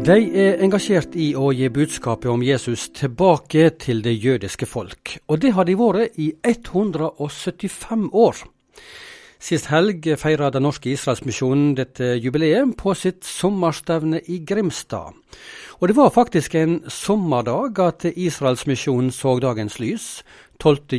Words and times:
De 0.00 0.14
er 0.32 0.62
engasjert 0.64 1.12
i 1.12 1.34
å 1.36 1.50
gi 1.52 1.66
budskapet 1.68 2.30
om 2.32 2.40
Jesus 2.40 2.86
tilbake 2.96 3.66
til 3.82 3.98
det 4.00 4.14
jødiske 4.16 4.64
folk, 4.64 5.18
og 5.28 5.42
det 5.42 5.50
har 5.52 5.68
de 5.68 5.74
vært 5.76 6.16
i 6.16 6.30
175 6.40 8.06
år. 8.16 8.40
Sist 9.36 9.68
helg 9.68 10.08
feira 10.20 10.48
Den 10.52 10.64
norske 10.64 10.88
Israelsmisjonen 10.94 11.74
dette 11.76 12.14
jubileet 12.16 12.72
på 12.80 12.94
sitt 12.96 13.28
sommerstevne 13.28 14.22
i 14.24 14.40
Grimstad. 14.40 15.12
Og 15.80 15.88
det 15.88 15.96
var 16.00 16.16
faktisk 16.16 16.56
en 16.56 16.80
sommerdag 16.88 17.80
at 17.84 18.08
Israelsmisjonen 18.08 19.12
så 19.12 19.36
dagens 19.40 19.76
lys, 19.84 20.22
12. 20.64 20.96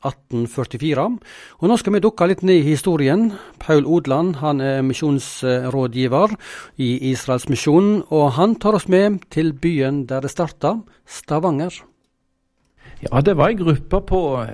juni 0.00 0.46
1844. 0.46 1.18
Og 1.60 1.68
nå 1.68 1.76
skal 1.76 1.92
vi 1.94 2.00
dukke 2.00 2.26
litt 2.26 2.42
ned 2.42 2.62
i 2.62 2.72
historien. 2.72 3.32
Paul 3.58 3.86
Odland 3.86 4.36
han 4.40 4.60
er 4.60 4.82
misjonsrådgiver 4.82 6.36
i 6.78 7.10
Israelsmisjonen, 7.10 8.04
og 8.10 8.32
han 8.32 8.56
tar 8.56 8.74
oss 8.74 8.88
med 8.88 9.20
til 9.30 9.52
byen 9.52 10.06
der 10.06 10.20
det 10.20 10.30
starta, 10.30 10.80
Stavanger. 11.06 11.82
Ja, 13.00 13.20
det 13.20 13.36
var 13.36 13.48
en 13.48 13.56
gruppe 13.56 14.00
på, 14.00 14.44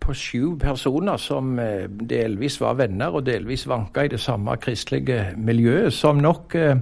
på 0.00 0.14
sju 0.14 0.56
personer 0.56 1.16
som 1.18 1.58
eh, 1.58 1.88
delvis 1.88 2.60
var 2.60 2.76
venner 2.78 3.10
og 3.10 3.26
delvis 3.26 3.66
vanka 3.66 4.04
i 4.04 4.08
det 4.12 4.20
samme 4.20 4.54
kristelige 4.62 5.34
miljøet, 5.36 5.92
som 5.92 6.22
nok 6.22 6.54
eh, 6.54 6.76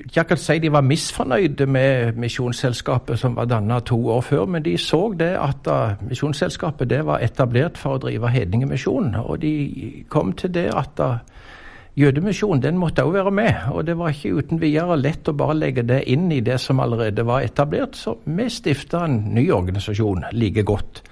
ikke 0.00 0.20
akkurat 0.20 0.40
si 0.40 0.58
de 0.58 0.72
var 0.72 0.84
misfornøyde 0.86 1.66
med 1.66 2.16
Misjonsselskapet 2.20 3.18
som 3.18 3.36
var 3.36 3.48
dannet 3.50 3.84
to 3.90 3.98
år 4.08 4.20
før, 4.20 4.44
men 4.44 4.64
de 4.64 4.76
så 4.78 5.12
det 5.18 5.32
at 5.36 5.68
uh, 5.68 6.08
Misjonsselskapet 6.08 6.90
det 6.90 7.02
var 7.06 7.20
etablert 7.24 7.78
for 7.78 7.96
å 7.96 8.02
drive 8.02 8.30
hedningemisjon. 8.32 9.14
Og 9.20 9.40
de 9.42 10.04
kom 10.08 10.32
til 10.32 10.54
det 10.54 10.68
at 10.76 11.02
uh, 11.04 11.18
jødemisjon 12.00 12.62
den 12.62 12.78
måtte 12.80 13.04
òg 13.04 13.12
være 13.18 13.34
med. 13.34 13.54
Og 13.74 13.86
det 13.86 13.98
var 13.98 14.14
ikke 14.14 14.40
uten 14.40 14.60
videre 14.62 14.96
lett 15.00 15.28
å 15.28 15.36
bare 15.36 15.58
legge 15.58 15.84
det 15.86 16.02
inn 16.10 16.30
i 16.32 16.40
det 16.44 16.60
som 16.62 16.80
allerede 16.80 17.26
var 17.26 17.44
etablert. 17.44 17.98
Så 17.98 18.16
vi 18.24 18.48
stifta 18.50 19.04
en 19.04 19.20
ny 19.34 19.50
organisasjon 19.52 20.30
like 20.32 20.64
godt. 20.64 21.02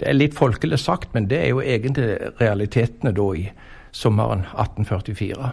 Det 0.00 0.08
er 0.10 0.18
litt 0.18 0.34
folkelig 0.34 0.78
sagt, 0.82 1.12
men 1.14 1.28
det 1.30 1.38
er 1.44 1.52
jo 1.52 1.62
egentlig 1.62 2.16
realitetene 2.40 3.14
da 3.14 3.28
i 3.38 3.46
sommeren 3.94 4.42
1844. 4.56 5.52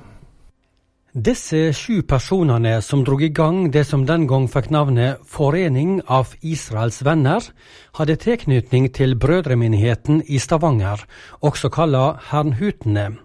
Disse 1.11 1.73
sju 1.75 2.05
personene 2.07 2.77
som 2.79 3.01
drog 3.03 3.19
i 3.25 3.27
gang 3.35 3.65
det 3.73 3.81
som 3.83 4.05
den 4.07 4.29
gang 4.29 4.45
fikk 4.47 4.69
navnet 4.71 5.19
Forening 5.27 5.97
av 6.07 6.29
Israels 6.39 7.01
venner, 7.03 7.43
hadde 7.99 8.15
tilknytning 8.15 8.87
til 8.95 9.17
brødremenigheten 9.19 10.21
i 10.31 10.39
Stavanger, 10.39 11.03
også 11.43 11.67
kalla 11.67 12.15
Hernhutene, 12.29 13.17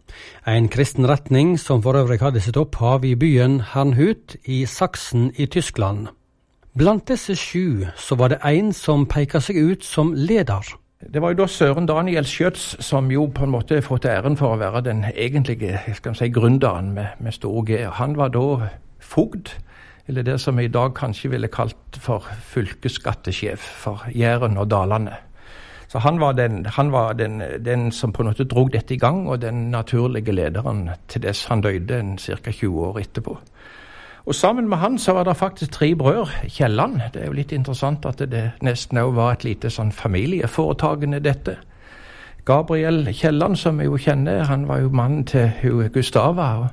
en 0.51 0.67
kristen 0.69 1.07
retning 1.07 1.55
som 1.63 1.79
for 1.85 1.95
øvrig 1.95 2.19
hadde 2.19 2.43
sitt 2.43 2.59
opphav 2.59 3.07
i 3.07 3.15
byen 3.15 3.61
Hernhut 3.71 4.35
i 4.43 4.65
Saksen 4.67 5.31
i 5.39 5.47
Tyskland. 5.47 6.09
Blant 6.75 7.07
disse 7.07 7.39
sju 7.39 7.87
så 7.95 8.19
var 8.19 8.35
det 8.35 8.43
en 8.43 8.73
som 8.75 9.07
peka 9.07 9.39
seg 9.39 9.63
ut 9.63 9.87
som 9.87 10.11
leder. 10.11 10.75
Det 11.01 11.21
var 11.23 11.35
jo 11.35 11.43
da 11.43 11.47
Søren 11.47 11.85
Daniel 11.87 12.25
Schjøtz 12.25 12.79
som 12.81 13.11
jo 13.13 13.27
på 13.29 13.45
en 13.45 13.51
måte 13.53 13.83
fått 13.85 14.07
æren 14.09 14.37
for 14.41 14.55
å 14.55 14.61
være 14.63 14.81
den 14.87 15.03
egentlige 15.13 15.77
skal 15.99 16.15
si, 16.17 16.31
gründeren 16.33 16.95
med, 16.97 17.19
med 17.21 17.37
stor 17.37 17.67
G. 17.69 17.83
Han 17.99 18.15
var 18.17 18.33
da 18.33 18.71
fogd, 19.05 19.53
eller 20.09 20.25
det 20.25 20.39
som 20.41 20.57
vi 20.57 20.65
i 20.65 20.73
dag 20.73 20.95
kanskje 20.97 21.35
ville 21.35 21.53
kalt 21.53 22.01
for 22.01 22.25
fylkesskattesjef 22.49 23.61
for 23.83 24.07
Jæren 24.17 24.57
og 24.57 24.71
Dalane. 24.73 25.19
Så 25.93 26.01
han 26.01 26.17
var, 26.21 26.33
den, 26.33 26.65
han 26.65 26.89
var 26.93 27.13
den, 27.13 27.43
den, 27.61 27.91
som 27.93 28.13
på 28.13 28.25
en 28.25 28.33
måte 28.33 28.49
drog 28.49 28.73
dette 28.73 28.97
i 28.97 28.99
gang, 28.99 29.29
og 29.29 29.43
den 29.45 29.69
naturlige 29.71 30.33
lederen 30.33 30.89
til 31.13 31.23
dess 31.29 31.45
han 31.53 31.61
døde 31.61 32.01
ca. 32.17 32.51
20 32.51 32.81
år 32.89 33.03
etterpå. 33.05 33.37
Og 34.27 34.35
sammen 34.35 34.69
med 34.69 34.79
han 34.79 34.99
så 34.99 35.13
var 35.13 35.25
det 35.25 35.37
faktisk 35.37 35.73
tre 35.73 35.95
brødre, 35.95 36.49
Kielland. 36.49 37.01
Det 37.15 37.23
er 37.23 37.27
jo 37.27 37.33
litt 37.33 37.53
interessant 37.53 38.07
at 38.07 38.19
det 38.19 38.51
nesten 38.63 38.99
òg 38.99 39.13
var 39.15 39.37
et 39.37 39.45
lite 39.47 39.71
sånn 39.71 39.93
familieforetagende, 39.95 41.21
dette. 41.23 41.55
Gabriel 42.47 43.07
Kielland, 43.15 43.57
som 43.57 43.79
vi 43.79 43.85
jo 43.87 43.97
kjenner, 43.97 44.43
han 44.45 44.67
var 44.69 44.81
jo 44.83 44.91
mannen 44.91 45.25
til 45.25 45.51
hun 45.63 45.91
Gustava 45.95 46.69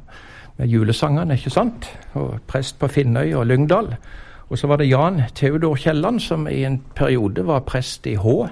med 0.57 0.67
julesangene, 0.67 1.37
ikke 1.37 1.53
sant? 1.53 1.89
Og 2.13 2.41
prest 2.47 2.79
på 2.79 2.87
Finnøy 2.87 3.33
og 3.33 3.45
Lyngdal. 3.45 3.93
Og 4.49 4.57
så 4.57 4.67
var 4.67 4.81
det 4.81 4.89
Jan 4.89 5.21
Theodor 5.35 5.75
Kielland, 5.75 6.19
som 6.19 6.47
i 6.47 6.63
en 6.65 6.81
periode 6.95 7.45
var 7.45 7.59
prest 7.69 8.07
i 8.07 8.15
Hå. 8.15 8.47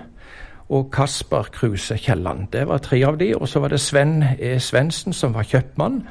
Og 0.69 0.91
Kasper 0.93 1.49
Kruse 1.53 1.97
Kielland. 1.97 2.47
Det 2.53 2.67
var 2.67 2.77
tre 2.77 3.01
av 3.05 3.17
de. 3.17 3.33
Og 3.35 3.49
så 3.49 3.59
var 3.59 3.73
det 3.73 3.79
Sven 3.79 4.23
E. 4.39 4.59
Svendsen, 4.59 5.13
som 5.13 5.33
var 5.33 5.43
kjøpmann 5.43 6.03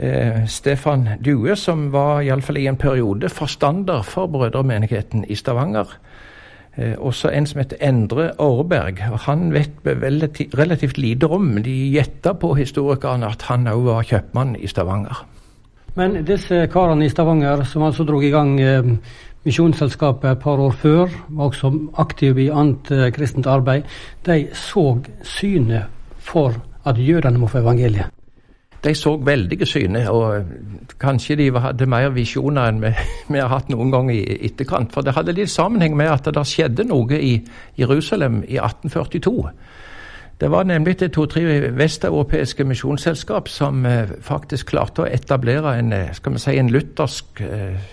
eh, 0.00 0.46
Stefan 0.46 1.08
Due, 1.20 1.56
som 1.56 1.90
var 1.92 2.22
iallfall 2.24 2.58
i 2.60 2.66
en 2.70 2.78
periode 2.80 3.28
forstander 3.28 4.02
for 4.06 4.30
brødremenigheten 4.32 5.24
i 5.28 5.36
Stavanger. 5.38 5.92
Eh, 6.76 6.94
også 6.98 7.32
en 7.34 7.46
som 7.46 7.60
heter 7.60 7.80
Endre 7.82 8.30
og 8.38 8.72
Han 9.26 9.52
vet 9.52 9.70
relativt, 9.84 10.58
relativt 10.58 10.98
lite 10.98 11.26
om. 11.26 11.62
De 11.62 11.90
gjetta 11.92 12.32
på 12.32 12.54
historikerne 12.54 13.26
at 13.26 13.42
han 13.42 13.66
òg 13.66 13.84
var 13.84 14.02
kjøpmann 14.02 14.56
i 14.56 14.66
Stavanger. 14.66 15.26
Men 15.96 16.24
disse 16.24 16.68
karene 16.72 17.04
i 17.04 17.08
Stavanger, 17.08 17.64
som 17.64 17.82
altså 17.82 18.04
dro 18.04 18.20
i 18.22 18.30
gang 18.30 18.60
eh, 18.60 18.82
Misjonsselskapet 19.44 20.30
et 20.30 20.38
par 20.38 20.60
år 20.60 20.70
før, 20.70 21.08
var 21.28 21.44
også 21.48 21.72
aktive 21.98 22.42
i 22.44 22.50
annet 22.50 22.90
eh, 22.90 23.10
kristent 23.10 23.46
arbeid, 23.46 23.82
de 24.26 24.46
så 24.52 24.98
synet 25.22 25.84
for 26.18 26.54
at 26.84 26.96
jødene 26.98 27.38
må 27.38 27.46
få 27.46 27.58
evangeliet 27.58 28.19
de 28.84 28.94
så 28.96 29.16
veldige 29.16 29.66
syner, 29.68 30.08
og 30.08 30.44
kanskje 31.00 31.36
de 31.36 31.50
hadde 31.60 31.88
mer 31.90 32.08
visjoner 32.14 32.70
enn 32.70 32.80
vi, 32.82 32.92
vi, 33.32 33.38
har 33.40 33.52
hatt 33.52 33.68
noen 33.72 33.92
gang 33.92 34.12
i 34.12 34.22
etterkant. 34.48 34.92
For 34.94 35.04
det 35.04 35.16
hadde 35.16 35.36
litt 35.36 35.52
sammenheng 35.52 35.96
med 35.98 36.12
at 36.12 36.30
det 36.32 36.46
skjedde 36.48 36.88
noe 36.88 37.20
i 37.20 37.34
Jerusalem 37.80 38.40
i 38.46 38.56
1842. 38.56 39.50
Det 40.40 40.48
var 40.48 40.64
nemlig 40.64 41.00
det 41.00 41.10
to-tre 41.12 41.42
vesteuropeiske 41.76 42.64
misjonsselskap 42.64 43.48
som 43.52 43.84
eh, 43.86 44.08
faktisk 44.24 44.70
klarte 44.72 45.04
å 45.04 45.08
etablere 45.08 45.74
en, 45.76 45.92
eh, 45.92 46.14
skal 46.16 46.32
vi 46.32 46.40
si, 46.40 46.54
en 46.56 46.70
luthersk 46.72 47.42
eh, 47.44 47.90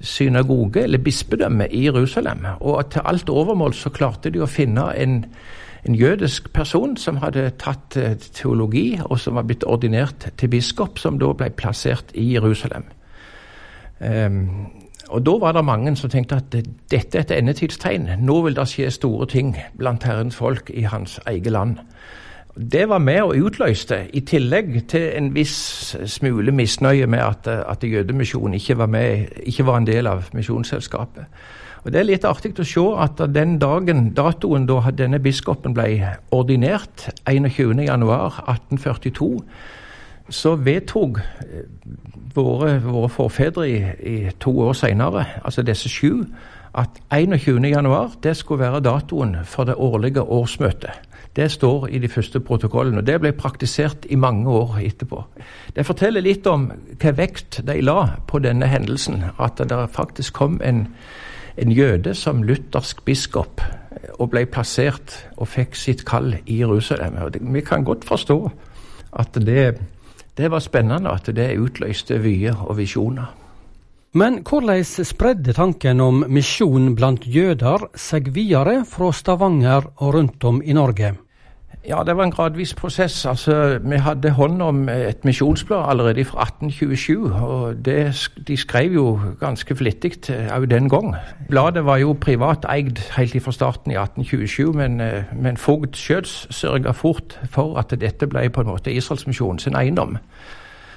synagoge, 0.00 0.82
eller 0.84 1.00
bispedømme, 1.00 1.70
i 1.72 1.86
Jerusalem. 1.86 2.44
Og 2.60 2.90
til 2.92 3.08
alt 3.08 3.32
overmål 3.32 3.72
så 3.74 3.90
klarte 3.90 4.30
de 4.30 4.44
å 4.44 4.50
finne 4.50 4.84
en 5.00 5.22
en 5.86 5.94
jødisk 5.94 6.52
person 6.52 6.96
som 6.96 7.16
hadde 7.22 7.50
tatt 7.58 7.96
eh, 7.96 8.16
teologi, 8.18 9.00
og 9.04 9.20
som 9.20 9.34
var 9.38 9.46
blitt 9.48 9.64
ordinert 9.64 10.30
til 10.36 10.48
biskop, 10.48 10.98
som 10.98 11.18
da 11.18 11.32
ble 11.32 11.50
plassert 11.50 12.14
i 12.14 12.32
Jerusalem. 12.34 12.84
Um, 14.00 14.66
og 15.08 15.26
Da 15.26 15.30
var 15.40 15.52
det 15.52 15.64
mange 15.64 15.96
som 15.96 16.10
tenkte 16.10 16.36
at 16.36 16.52
dette 16.90 17.18
er 17.18 17.20
et 17.20 17.30
endetidstegn. 17.30 18.08
Nå 18.20 18.42
vil 18.44 18.56
det 18.56 18.68
skje 18.68 18.90
store 18.90 19.26
ting 19.26 19.56
blant 19.78 20.04
Herrens 20.04 20.36
folk 20.36 20.70
i 20.70 20.82
hans 20.82 21.20
eget 21.26 21.52
land. 21.52 21.78
Det 22.72 22.88
var 22.88 22.98
med 22.98 23.22
og 23.22 23.36
utløste, 23.38 24.06
i 24.12 24.20
tillegg 24.20 24.88
til 24.88 25.12
en 25.14 25.34
viss 25.34 25.96
smule 26.06 26.52
misnøye 26.52 27.06
med 27.06 27.18
at, 27.18 27.46
at 27.46 27.84
Jødemisjonen 27.84 28.54
ikke 28.54 28.76
ikke 29.46 29.66
var 29.66 29.76
en 29.76 29.86
del 29.86 30.06
av 30.06 30.24
Misjonsselskapet. 30.32 31.24
Og 31.88 31.92
Det 31.92 32.00
er 32.02 32.04
litt 32.04 32.24
artig 32.28 32.50
å 32.60 32.64
se 32.68 32.82
at 33.00 33.16
den 33.32 33.54
dagen, 33.56 34.12
datoen 34.12 34.68
da 34.68 34.92
denne 34.92 35.16
biskopen 35.24 35.72
ble 35.72 36.04
ordinert, 36.36 37.08
21.1.1842, 37.24 39.40
så 40.28 40.52
vedtok 40.60 41.16
eh, 41.16 41.64
våre, 42.36 42.76
våre 42.84 43.08
forfedre 43.08 43.64
i, 43.64 43.80
i, 44.04 44.28
to 44.36 44.52
år 44.66 44.76
senere, 44.76 45.40
altså 45.40 45.64
disse 45.64 45.88
sju, 45.88 46.28
at 46.76 47.00
21.1 47.08 48.20
det 48.20 48.36
skulle 48.36 48.60
være 48.66 48.84
datoen 48.84 49.40
for 49.48 49.64
det 49.64 49.80
årlige 49.80 50.20
årsmøtet. 50.20 50.92
Det 51.32 51.48
står 51.48 51.88
i 51.88 51.96
de 52.04 52.08
første 52.12 52.36
protokollene, 52.44 53.00
og 53.00 53.08
det 53.08 53.16
ble 53.22 53.32
praktisert 53.32 54.04
i 54.12 54.20
mange 54.20 54.44
år 54.44 54.76
etterpå. 54.84 55.24
Det 55.72 55.88
forteller 55.88 56.20
litt 56.20 56.44
om 56.52 56.68
hva 57.00 57.16
vekt 57.16 57.64
de 57.64 57.80
la 57.80 58.20
på 58.28 58.44
denne 58.44 58.68
hendelsen, 58.68 59.24
at 59.40 59.56
det 59.56 59.72
faktisk 59.96 60.36
kom 60.36 60.60
en 60.60 60.84
en 61.58 61.72
jøde 61.74 62.14
som 62.14 62.44
luthersk 62.46 63.04
biskop 63.06 63.62
og 64.18 64.30
ble 64.32 64.44
plassert 64.50 65.14
og 65.36 65.50
fikk 65.50 65.76
sitt 65.78 66.04
kall 66.08 66.36
i 66.44 66.60
Jerusalem. 66.60 67.18
Vi 67.52 67.62
kan 67.66 67.84
godt 67.86 68.06
forstå 68.06 68.38
at 69.18 69.38
det, 69.42 69.78
det 70.38 70.50
var 70.50 70.62
spennende, 70.62 71.10
at 71.10 71.30
det 71.34 71.56
utløste 71.58 72.20
vyer 72.22 72.58
og 72.66 72.78
visjoner. 72.78 73.34
Men 74.18 74.40
hvordan 74.42 74.84
spredde 74.84 75.52
tanken 75.52 76.00
om 76.00 76.22
misjon 76.32 76.94
blant 76.96 77.26
jøder 77.28 77.90
seg 77.98 78.30
videre 78.32 78.80
fra 78.88 79.10
Stavanger 79.12 79.90
og 79.98 80.14
rundt 80.14 80.44
om 80.48 80.62
i 80.64 80.76
Norge? 80.76 81.12
Ja, 81.86 82.02
det 82.06 82.16
var 82.16 82.24
en 82.24 82.30
gradvis 82.30 82.74
prosess. 82.74 83.26
Altså, 83.26 83.78
Vi 83.82 83.96
hadde 83.96 84.30
hånd 84.30 84.62
om 84.62 84.88
et 84.88 85.24
misjonsblad 85.24 85.84
allerede 85.88 86.24
fra 86.24 86.42
1827. 86.42 87.34
og 87.34 87.84
det, 87.84 88.30
De 88.48 88.56
skrev 88.56 88.92
jo 88.92 89.20
ganske 89.40 89.76
flittig 89.76 90.12
òg 90.30 90.66
den 90.70 90.88
gang. 90.88 91.14
Bladet 91.48 91.84
var 91.84 91.96
jo 91.96 92.16
privat 92.20 92.66
eid 92.68 92.98
helt 93.16 93.42
fra 93.42 93.52
starten 93.52 93.92
i 93.92 93.94
1827, 93.94 94.72
men, 94.72 95.00
eh, 95.00 95.22
men 95.32 95.56
fogd 95.56 95.94
Schjøds 95.94 96.46
sørga 96.50 96.90
fort 96.90 97.38
for 97.50 97.78
at 97.78 98.00
dette 98.00 98.26
ble 98.26 98.50
på 98.50 98.60
en 98.60 98.66
måte 98.66 98.92
Israelsmisjonen 98.92 99.58
sin 99.58 99.76
eiendom. 99.76 100.18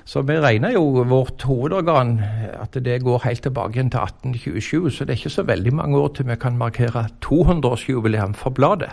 Så 0.06 0.22
vi 0.22 0.40
regner 0.40 0.72
jo 0.72 1.04
vårt 1.08 1.44
hovedorgan 1.44 2.22
at 2.62 2.74
det 2.86 3.04
går 3.04 3.22
helt 3.24 3.42
tilbake 3.42 3.74
igjen 3.74 3.92
til 3.92 4.00
1827, 4.00 4.90
så 4.92 5.06
det 5.06 5.14
er 5.14 5.18
ikke 5.18 5.30
så 5.30 5.44
veldig 5.44 5.74
mange 5.74 5.98
år 5.98 6.08
til 6.08 6.28
vi 6.28 6.36
kan 6.36 6.58
markere 6.58 7.08
200-årsjubileum 7.26 8.34
for 8.34 8.50
bladet. 8.50 8.90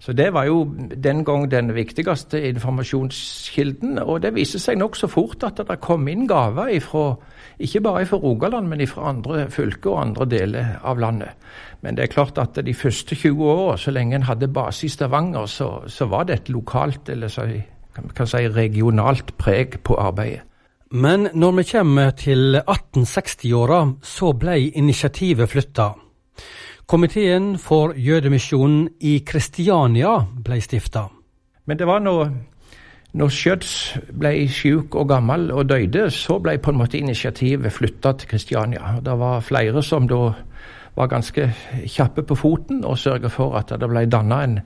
Så 0.00 0.14
det 0.16 0.30
var 0.32 0.46
jo 0.48 0.62
den 1.04 1.24
gang 1.24 1.50
den 1.50 1.74
viktigste 1.76 2.40
informasjonskilden. 2.48 3.98
Og 3.98 4.22
det 4.22 4.32
viser 4.34 4.62
seg 4.62 4.78
nokså 4.80 5.10
fort 5.12 5.44
at 5.44 5.60
det 5.60 5.76
kom 5.84 6.08
inn 6.08 6.24
gaver 6.28 6.72
ifra, 6.72 7.18
ikke 7.60 7.82
bare 7.84 8.06
fra 8.08 8.16
Rogaland, 8.22 8.68
men 8.68 8.86
fra 8.88 9.10
andre 9.12 9.44
fylker 9.52 9.90
og 9.92 10.00
andre 10.00 10.28
deler 10.30 10.70
av 10.80 10.98
landet. 10.98 11.36
Men 11.84 11.96
det 11.96 12.06
er 12.06 12.14
klart 12.14 12.40
at 12.40 12.56
de 12.64 12.74
første 12.74 13.14
20 13.14 13.44
åra, 13.44 13.76
så 13.76 13.92
lenge 13.92 14.16
en 14.16 14.28
hadde 14.28 14.48
base 14.48 14.86
i 14.86 14.88
Stavanger, 14.88 15.46
så, 15.46 15.68
så 15.86 16.08
var 16.08 16.24
det 16.24 16.34
et 16.34 16.48
lokalt, 16.48 17.08
eller 17.08 17.28
så, 17.28 17.44
kan 18.16 18.26
si 18.26 18.46
regionalt 18.48 19.36
preg 19.36 19.82
på 19.84 20.00
arbeidet. 20.00 20.46
Men 20.90 21.28
når 21.34 21.52
vi 21.52 21.64
kommer 21.70 22.10
til 22.18 22.56
1860-åra, 22.58 23.84
så 24.02 24.32
ble 24.32 24.56
initiativet 24.74 25.52
flytta. 25.52 25.92
Komiteen 26.90 27.58
for 27.58 27.92
jødemisjonen 27.94 28.88
i 29.06 29.20
Kristiania 29.22 30.24
ble 30.42 30.56
stifta. 30.58 31.04
Men 31.70 31.78
det 31.78 31.86
var 31.86 32.00
når, 32.02 32.32
når 33.14 33.30
Skjøds 33.30 33.74
ble 34.18 34.32
syk 34.50 34.96
og 34.98 35.06
gammel 35.12 35.52
og 35.54 35.68
døde, 35.70 36.08
så 36.10 36.40
ble 36.42 36.56
på 36.58 36.72
en 36.74 36.80
måte 36.80 36.98
initiativet 36.98 37.70
flytta 37.70 38.16
til 38.18 38.32
Kristiania. 38.32 38.96
Det 39.06 39.14
var 39.22 39.38
flere 39.46 39.84
som 39.86 40.08
da 40.10 40.32
var 40.96 41.12
ganske 41.14 41.46
kjappe 41.86 42.26
på 42.26 42.34
foten 42.34 42.82
og 42.82 42.98
sørga 42.98 43.30
for 43.30 43.54
at 43.60 43.70
det 43.70 43.86
ble 43.86 44.02
danna 44.10 44.42
en 44.48 44.58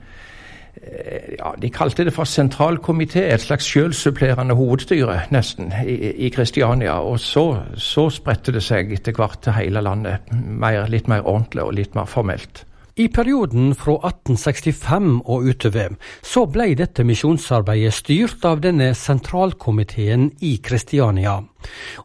ja, 1.37 1.53
De 1.61 1.69
kalte 1.69 2.05
det 2.05 2.13
for 2.13 2.29
sentralkomité, 2.29 3.25
et 3.33 3.41
slags 3.41 3.67
sjølsupplerende 3.69 4.55
hovedstyre, 4.57 5.21
nesten, 5.33 5.73
i 5.85 6.29
Kristiania. 6.29 6.99
Og 7.01 7.19
så, 7.19 7.45
så 7.77 8.09
spredte 8.13 8.53
det 8.55 8.63
seg 8.65 8.93
etter 8.95 9.15
hvert 9.17 9.41
til 9.43 9.57
hele 9.57 9.83
landet, 9.85 10.31
mer, 10.31 10.85
litt 10.91 11.09
mer 11.11 11.25
ordentlig 11.25 11.65
og 11.65 11.75
litt 11.79 11.97
mer 11.97 12.09
formelt. 12.09 12.65
I 12.95 13.09
perioden 13.11 13.73
fra 13.75 13.97
1865 14.07 15.17
og 15.27 15.49
utover 15.49 15.97
så 16.23 16.45
ble 16.47 16.69
dette 16.79 17.03
misjonsarbeidet 17.03 17.91
styrt 17.91 18.47
av 18.47 18.61
denne 18.63 18.93
sentralkomiteen 18.95 20.29
i 20.47 20.53
Kristiania, 20.63 21.41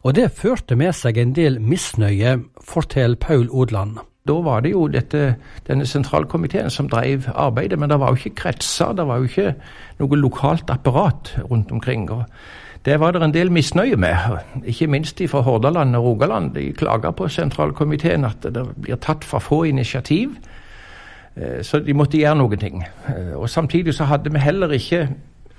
og 0.03 0.19
det 0.19 0.33
førte 0.35 0.75
med 0.75 0.91
seg 0.97 1.21
en 1.23 1.31
del 1.37 1.61
misnøye, 1.63 2.41
forteller 2.59 3.15
Paul 3.23 3.47
Odland. 3.47 4.01
Da 4.27 4.33
var 4.33 4.61
det 4.61 4.71
jo 4.71 4.85
dette, 4.87 5.35
denne 5.67 5.85
sentralkomiteen 5.85 6.69
som 6.69 6.89
drev 6.89 7.25
arbeidet, 7.33 7.79
men 7.79 7.89
det 7.89 7.99
var 7.99 8.11
jo 8.11 8.19
ikke 8.19 8.35
kretser, 8.43 8.93
det 8.93 9.07
var 9.09 9.17
jo 9.17 9.29
ikke 9.29 9.53
noe 9.99 10.19
lokalt 10.19 10.69
apparat 10.69 11.33
rundt 11.49 11.71
omkring. 11.71 12.09
og 12.11 12.23
Det 12.85 12.99
var 12.99 13.11
det 13.11 13.23
en 13.23 13.33
del 13.33 13.51
misnøye 13.51 13.95
med, 13.95 14.15
ikke 14.65 14.87
minst 14.87 15.21
fra 15.27 15.41
Hordaland 15.41 15.95
og 15.95 16.03
Rogaland. 16.03 16.53
De 16.53 16.73
klager 16.73 17.11
på 17.11 17.27
sentralkomiteen 17.27 18.25
at 18.25 18.43
det 18.43 18.67
blir 18.77 18.95
tatt 18.95 19.23
for 19.23 19.39
få 19.39 19.63
initiativ, 19.63 20.29
eh, 21.35 21.63
så 21.63 21.79
de 21.79 21.93
måtte 21.93 22.17
gjøre 22.17 22.35
noen 22.35 22.57
ting. 22.57 22.85
Eh, 23.07 23.33
og 23.35 23.49
Samtidig 23.49 23.93
så 23.93 24.03
hadde 24.03 24.31
vi 24.31 24.39
heller 24.39 24.69
ikke 24.71 25.07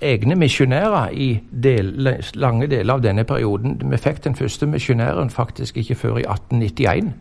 egne 0.03 0.37
misjonærer 0.37 1.11
i 1.11 1.41
del, 1.63 2.19
lange 2.35 2.67
deler 2.67 2.95
av 2.95 3.03
denne 3.03 3.25
perioden. 3.25 3.81
Vi 3.91 3.97
fikk 3.97 4.25
den 4.25 4.35
første 4.35 4.67
misjonæren 4.67 5.31
faktisk 5.31 5.77
ikke 5.77 5.95
før 5.95 6.17
i 6.17 6.27
1891. 6.27 7.13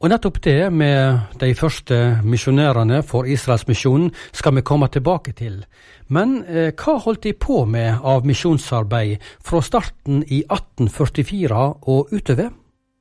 Og 0.00 0.10
nettopp 0.10 0.40
det 0.44 0.72
med 0.72 1.38
de 1.40 1.54
første 1.54 2.20
misjonærene 2.24 3.02
for 3.06 3.28
Israelsmisjonen 3.30 4.10
skal 4.32 4.56
vi 4.56 4.66
komme 4.66 4.88
tilbake 4.88 5.32
til. 5.32 5.62
Men 6.08 6.42
eh, 6.48 6.72
hva 6.72 6.98
holdt 7.04 7.24
de 7.24 7.32
på 7.32 7.64
med 7.64 8.02
av 8.02 8.26
misjonsarbeid 8.26 9.22
fra 9.44 9.62
starten 9.62 10.24
i 10.26 10.42
1844 10.50 11.64
og 11.82 12.12
utover? 12.12 12.50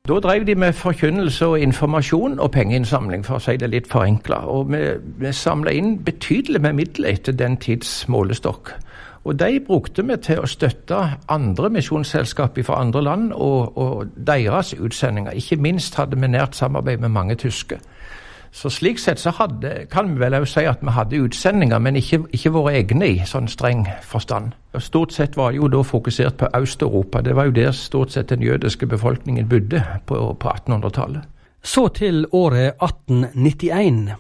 Da 0.08 0.18
drev 0.20 0.44
de 0.44 0.56
med 0.56 0.74
forkynnelse 0.76 1.48
og 1.48 1.62
informasjon 1.64 2.40
og 2.40 2.50
pengeinnsamling, 2.52 3.22
for 3.24 3.40
å 3.40 3.44
si 3.44 3.54
det 3.56 3.70
litt 3.72 3.88
forenkla. 3.88 4.42
Og 4.52 4.74
vi, 4.74 4.82
vi 5.22 5.32
samla 5.32 5.72
inn 5.72 5.94
betydelig 6.04 6.60
med 6.66 6.76
midler 6.76 7.16
etter 7.16 7.38
den 7.40 7.56
tids 7.56 8.02
målestokk. 8.12 8.74
Og 9.24 9.40
de 9.40 9.60
brukte 9.68 10.04
vi 10.04 10.18
til 10.20 10.42
å 10.44 10.50
støtte 10.50 10.98
andre 11.32 11.70
misjonsselskap 11.72 12.60
fra 12.68 12.82
andre 12.82 13.04
land 13.04 13.32
og, 13.34 13.78
og, 13.78 14.12
deres 14.28 14.74
utsendinger. 14.74 15.32
Ikke 15.32 15.56
minst 15.56 15.96
hadde 15.96 16.20
vi 16.20 16.28
nært 16.28 16.60
samarbeid 16.60 17.00
med 17.00 17.14
mange 17.16 17.36
tyske. 17.40 17.80
Så 18.54 18.70
slik 18.70 19.00
sett 19.00 19.18
så 19.20 19.32
hadde, 19.34 19.88
kan 19.90 20.12
vi 20.12 20.20
vel 20.22 20.36
også 20.38 20.60
si 20.60 20.66
at 20.70 20.84
vi 20.84 20.92
hadde 20.94 21.22
utsendinger, 21.26 21.80
men 21.82 21.96
ikke, 21.96 22.20
ikke 22.36 22.52
våre 22.54 22.76
egne 22.78 23.08
i 23.08 23.24
sånn 23.26 23.48
streng 23.50 23.88
forstand. 24.06 24.52
Og 24.78 24.84
Stort 24.84 25.16
sett 25.16 25.38
var 25.40 25.56
jo 25.56 25.72
da 25.72 25.82
fokusert 25.82 26.38
på 26.38 26.52
Øst-Europa. 26.60 27.24
Det 27.26 27.34
var 27.36 27.50
jo 27.50 27.56
der 27.56 27.72
stort 27.72 28.14
sett 28.14 28.30
den 28.30 28.44
jødiske 28.44 28.86
befolkningen 28.88 29.50
bodde 29.50 29.82
på, 30.06 30.20
på 30.40 30.54
1800-tallet. 30.54 31.24
Så 31.64 31.88
til 31.96 32.26
året 32.32 32.76
1891. 32.84 34.14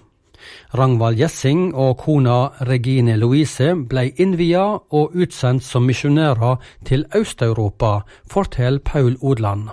Rangvald 0.77 1.19
Gjessing 1.19 1.69
og 1.75 1.97
kona 2.01 2.39
Regine 2.69 3.17
Louise 3.19 3.73
ble 3.89 4.09
innvia 4.17 4.65
og 4.79 5.13
utsendt 5.15 5.63
som 5.63 5.85
misjonærer 5.89 6.59
til 6.85 7.05
Øst-Europa, 7.15 7.99
forteller 8.31 8.83
Paul 8.85 9.17
Odland. 9.21 9.69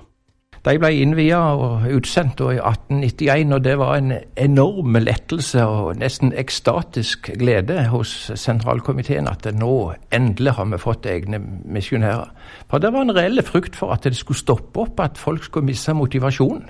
De 0.61 0.75
ble 0.77 0.91
innvia 1.01 1.39
og 1.57 1.87
utsendt 1.97 2.43
i 2.45 2.59
1891, 2.61 3.53
og 3.57 3.63
det 3.65 3.77
var 3.81 3.95
en 3.97 4.11
enorm 4.37 4.99
lettelse 5.01 5.63
og 5.65 5.95
nesten 5.97 6.35
ekstatisk 6.37 7.31
glede 7.41 7.87
hos 7.89 8.13
sentralkomiteen 8.37 9.31
at 9.31 9.49
nå 9.57 9.95
endelig 10.13 10.53
har 10.59 10.69
vi 10.69 10.83
fått 10.83 11.09
egne 11.09 11.41
misjonærer. 11.65 12.29
For 12.69 12.83
det 12.83 12.93
var 12.93 13.09
en 13.09 13.17
reell 13.17 13.41
frykt 13.47 13.79
for 13.81 13.97
at 13.97 14.05
det 14.05 14.19
skulle 14.21 14.43
stoppe 14.43 14.85
opp, 14.85 15.01
at 15.01 15.17
folk 15.17 15.49
skulle 15.49 15.71
miste 15.71 15.97
motivasjonen. 15.97 16.69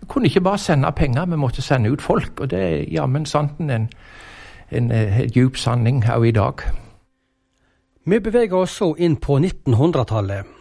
Vi 0.00 0.06
kunne 0.08 0.26
ikke 0.30 0.40
bare 0.40 0.58
sende 0.58 0.92
penger, 0.92 1.26
vi 1.26 1.36
måtte 1.36 1.62
sende 1.62 1.90
ut 1.90 2.02
folk. 2.02 2.40
Og 2.40 2.50
det 2.50 2.62
er 2.62 2.90
jammen 2.92 3.26
santen 3.26 3.70
en, 3.70 3.88
en, 4.70 4.90
en 4.90 4.92
eh, 4.92 5.24
djup 5.26 5.56
sanning 5.56 6.04
òg 6.04 6.28
i 6.28 6.34
dag. 6.36 6.66
Vi 8.06 8.20
beveger 8.20 8.54
oss 8.54 8.76
så 8.78 8.92
inn 9.02 9.16
på 9.16 9.40
1900-tallet. 9.40 10.52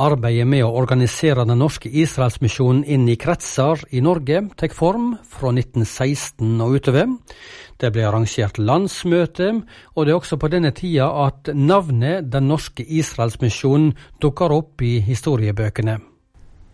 Arbeidet 0.00 0.46
med 0.48 0.62
å 0.64 0.74
organisere 0.78 1.44
den 1.48 1.58
norske 1.60 1.90
Israelsmisjonen 1.90 2.84
inn 2.84 3.06
i 3.08 3.16
kretser 3.20 3.82
i 3.96 4.00
Norge 4.04 4.42
tar 4.56 4.72
form 4.72 5.14
fra 5.28 5.52
1916 5.52 6.60
og 6.64 6.78
utover. 6.78 7.14
Det 7.76 7.92
ble 7.92 8.06
arrangert 8.08 8.56
landsmøte, 8.56 9.50
og 9.94 10.06
det 10.06 10.14
er 10.14 10.20
også 10.20 10.38
på 10.40 10.50
denne 10.52 10.72
tida 10.76 11.10
at 11.26 11.50
navnet 11.52 12.30
Den 12.32 12.48
norske 12.48 12.84
Israelsmisjonen 12.84 13.92
dukker 14.22 14.54
opp 14.56 14.82
i 14.82 14.98
historiebøkene. 15.04 15.98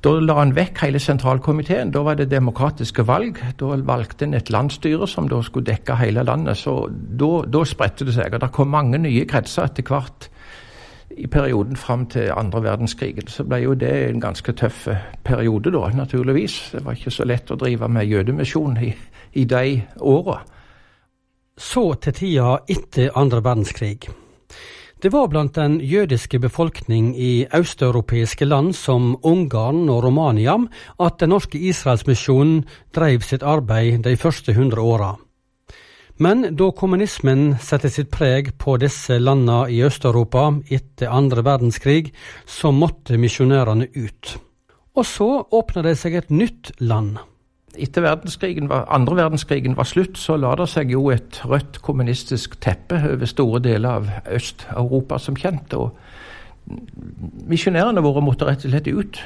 Da 0.02 0.16
la 0.18 0.34
han 0.40 0.54
vekk 0.56 0.80
hele 0.82 0.98
sentralkomiteen. 0.98 1.92
Da 1.94 2.02
var 2.02 2.16
det 2.18 2.30
demokratiske 2.32 3.04
valg. 3.06 3.38
Da 3.58 3.76
valgte 3.86 4.26
en 4.26 4.34
et 4.34 4.50
landsstyre 4.50 5.06
som 5.06 5.28
da 5.30 5.38
skulle 5.46 5.68
dekke 5.68 5.94
hele 6.00 6.24
landet. 6.26 6.58
Så 6.58 6.88
da, 6.90 7.30
da 7.46 7.62
spredte 7.64 8.08
det 8.08 8.16
seg. 8.16 8.34
Og 8.34 8.42
det 8.42 8.50
kom 8.52 8.72
mange 8.74 8.98
nye 8.98 9.26
kretser 9.30 9.70
etter 9.70 9.86
hvert 9.86 10.26
i 11.16 11.26
perioden 11.26 11.76
fram 11.76 12.06
til 12.10 12.32
andre 12.34 12.62
verdenskrig. 12.64 13.28
Så 13.28 13.44
ble 13.44 13.60
jo 13.62 13.76
det 13.78 13.92
en 14.08 14.20
ganske 14.20 14.52
tøff 14.58 14.88
periode 15.24 15.70
da, 15.70 15.86
naturligvis. 15.94 16.72
Det 16.72 16.84
var 16.84 16.98
ikke 16.98 17.14
så 17.14 17.28
lett 17.28 17.52
å 17.52 17.60
drive 17.60 17.88
med 17.88 18.08
jødemisjon 18.08 18.76
i, 18.82 18.90
i 19.38 19.44
de 19.44 19.82
åra. 20.00 20.40
Så 21.58 21.92
til 22.02 22.16
tida 22.16 22.56
etter 22.66 23.12
andre 23.14 23.42
verdenskrig. 23.44 24.08
Det 25.02 25.10
var 25.10 25.26
blant 25.28 25.56
den 25.58 25.80
jødiske 25.80 26.38
befolkning 26.38 27.08
i 27.18 27.46
østeuropeiske 27.54 28.46
land 28.46 28.68
som 28.78 29.16
Ungarn 29.26 29.88
og 29.90 30.04
Romania 30.04 30.54
at 31.02 31.18
Den 31.18 31.32
norske 31.34 31.58
Israelsmisjonen 31.58 32.60
drev 32.94 33.24
sitt 33.26 33.42
arbeid 33.42 34.04
de 34.04 34.14
første 34.16 34.54
hundre 34.54 34.80
åra. 34.80 35.16
Men 36.22 36.54
da 36.54 36.70
kommunismen 36.70 37.56
satte 37.58 37.90
sitt 37.90 38.12
preg 38.14 38.52
på 38.62 38.76
disse 38.78 39.18
landene 39.18 39.66
i 39.74 39.82
Øst-Europa 39.82 40.52
etter 40.70 41.10
andre 41.10 41.42
verdenskrig, 41.42 42.12
så 42.46 42.70
måtte 42.70 43.18
misjonærene 43.18 43.90
ut. 43.96 44.36
Og 44.94 45.06
så 45.06 45.30
åpna 45.50 45.82
det 45.82 45.98
seg 45.98 46.14
et 46.14 46.30
nytt 46.30 46.76
land 46.78 47.18
etter 47.78 48.04
verdenskrigen 48.04 48.68
var, 48.68 48.84
andre 48.92 49.16
verdenskrigen 49.16 49.76
var 49.76 49.88
slutt, 49.88 50.18
så 50.18 50.36
la 50.36 50.54
det 50.58 50.68
seg 50.72 50.92
jo 50.92 51.06
et 51.12 51.40
rødt 51.48 51.80
kommunistisk 51.84 52.58
teppe 52.60 53.00
over 53.12 53.28
store 53.28 53.62
deler 53.64 54.02
av 54.02 54.10
Øst-Europa, 54.32 55.18
som 55.18 55.38
kjent. 55.38 55.74
og 55.74 55.96
Misjonærene 57.50 58.04
våre 58.04 58.22
måtte 58.22 58.46
rett 58.46 58.64
og 58.66 58.70
slett 58.70 58.88
ut. 58.88 59.18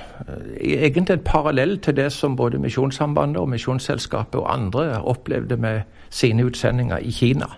Egentlig 0.61 1.19
en 1.19 1.26
parallell 1.26 1.76
til 1.85 1.99
det 1.99 2.09
som 2.15 2.37
både 2.37 2.61
Misjonssambandet 2.62 3.43
og 3.43 3.50
Misjonsselskapet 3.53 4.41
og 4.41 4.49
andre 4.53 5.03
opplevde 5.03 5.59
med 5.61 5.83
sine 6.11 6.47
utsendinger 6.47 7.03
i 7.05 7.12
Kina. 7.12 7.50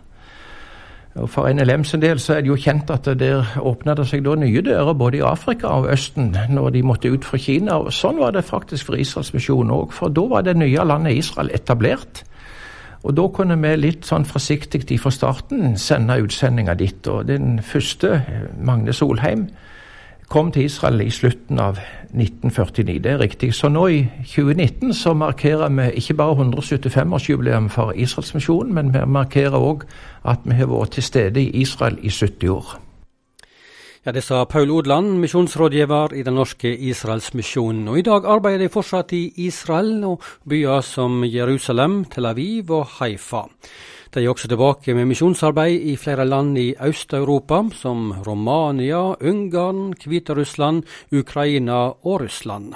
Og 1.19 1.31
For 1.31 1.51
NLM 1.51 1.85
sin 1.85 2.03
del 2.03 2.21
så 2.23 2.37
er 2.37 2.45
det 2.45 2.53
jo 2.53 2.59
kjent 2.59 2.91
at 2.95 3.09
der 3.19 3.47
åpna 3.59 3.95
det 3.99 4.07
seg 4.07 4.23
da 4.27 4.37
nye 4.39 4.63
dører 4.63 4.95
både 4.95 5.19
i 5.19 5.25
Afrika 5.27 5.73
og 5.81 5.89
Østen 5.93 6.31
når 6.51 6.71
de 6.77 6.83
måtte 6.87 7.11
ut 7.11 7.27
fra 7.27 7.41
Kina. 7.43 7.79
og 7.79 7.93
Sånn 7.93 8.21
var 8.23 8.37
det 8.37 8.45
faktisk 8.47 8.87
for 8.87 8.99
Israels 8.99 9.33
misjon 9.35 9.73
òg, 9.75 9.93
for 9.93 10.15
da 10.15 10.27
var 10.31 10.47
det 10.47 10.57
nye 10.61 10.85
landet 10.87 11.19
Israel 11.19 11.51
etablert. 11.55 12.23
Og 13.03 13.15
da 13.15 13.27
kunne 13.35 13.57
vi 13.63 13.75
litt 13.79 14.07
sånn 14.07 14.27
forsiktig 14.27 14.85
fra 15.01 15.11
starten 15.15 15.77
sende 15.79 16.19
utsendinger 16.23 16.79
dit. 16.79 17.07
Og 17.07 17.27
den 17.29 17.59
første, 17.63 18.23
Magne 18.63 18.93
Solheim, 18.93 19.49
kom 20.29 20.53
til 20.53 20.65
Israel 20.69 21.01
i 21.01 21.11
slutten 21.11 21.61
av 21.61 21.79
1949. 22.13 22.99
Det 23.05 23.13
er 23.13 23.21
riktig. 23.21 23.55
Så 23.55 23.69
nå 23.73 23.87
i 23.87 24.03
2019 24.25 24.93
så 24.95 25.15
markerer 25.17 25.69
vi 25.73 25.89
ikke 26.01 26.15
bare 26.15 26.37
175-årsjubileum 26.45 27.69
for 27.73 27.93
Israelsmisjonen, 27.97 28.75
men 28.75 28.93
vi 28.95 29.05
markerer 29.07 29.57
òg 29.57 29.87
at 30.25 30.45
vi 30.45 30.59
har 30.59 30.69
vært 30.69 30.99
til 30.99 31.03
stede 31.03 31.43
i 31.43 31.63
Israel 31.63 31.99
i 32.03 32.11
70 32.11 32.49
år. 32.53 32.77
Ja, 34.07 34.13
Det 34.13 34.23
sa 34.23 34.45
Paul 34.45 34.71
Odland, 34.71 35.19
misjonsrådgiver 35.19 36.15
i 36.15 36.23
Den 36.23 36.35
norske 36.35 36.77
Israelsmisjonen. 36.77 37.89
Og 37.89 37.99
I 37.99 38.03
dag 38.03 38.25
arbeider 38.25 38.59
de 38.59 38.69
fortsatt 38.69 39.13
i 39.13 39.33
Israel 39.37 40.05
og 40.05 40.23
byer 40.49 40.81
som 40.81 41.25
Jerusalem, 41.25 42.05
Tel 42.05 42.27
Aviv 42.27 42.71
og 42.71 42.87
Haifa. 42.87 43.43
De 44.11 44.23
er 44.25 44.31
også 44.33 44.49
tilbake 44.49 44.95
med 44.97 45.11
misjonsarbeid 45.11 45.83
i 45.93 45.97
flere 46.01 46.25
land 46.25 46.57
i 46.59 46.75
Øst-Europa, 46.81 47.63
som 47.77 48.13
Romania, 48.27 49.15
Ungarn, 49.21 49.93
Hviterussland, 49.93 50.83
Ukraina 51.13 51.93
og 52.03 52.21
Russland. 52.25 52.75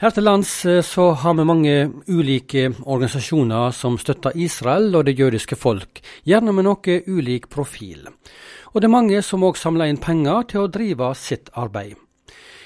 Her 0.00 0.10
til 0.16 0.24
lands 0.24 0.50
eh, 0.64 0.80
så 0.80 1.10
har 1.12 1.34
vi 1.36 1.44
mange 1.44 1.72
ulike 2.08 2.70
organisasjoner 2.86 3.70
som 3.76 3.98
støtter 4.00 4.32
Israel 4.34 4.94
og 4.96 5.04
det 5.04 5.18
jødiske 5.18 5.58
folk, 5.60 6.00
gjerne 6.24 6.54
med 6.56 6.64
noe 6.64 7.00
ulik 7.06 7.50
profil. 7.52 8.08
Og 8.72 8.80
det 8.80 8.88
er 8.88 8.96
mange 8.96 9.20
som 9.22 9.44
òg 9.44 9.60
samler 9.60 9.92
inn 9.92 10.00
penger 10.00 10.48
til 10.48 10.64
å 10.64 10.70
drive 10.72 11.12
sitt 11.20 11.52
arbeid. 11.52 12.00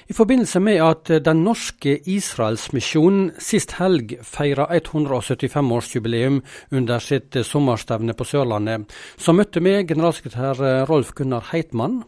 I 0.09 0.13
forbindelse 0.13 0.61
med 0.61 0.81
at 0.85 1.13
Den 1.25 1.45
norske 1.45 1.97
Israelsmisjonen 2.11 3.31
sist 3.39 3.77
helg 3.79 4.19
feira 4.23 4.67
175-årsjubileum 4.69 6.41
under 6.73 6.99
sitt 7.01 7.37
sommerstevne 7.47 8.13
på 8.15 8.27
Sørlandet, 8.29 8.91
så 9.17 9.33
møtte 9.33 9.63
vi 9.65 9.79
generalsekretær 9.89 10.89
Rolf 10.89 11.15
Gunnar 11.17 11.49
Heitmann. 11.53 12.03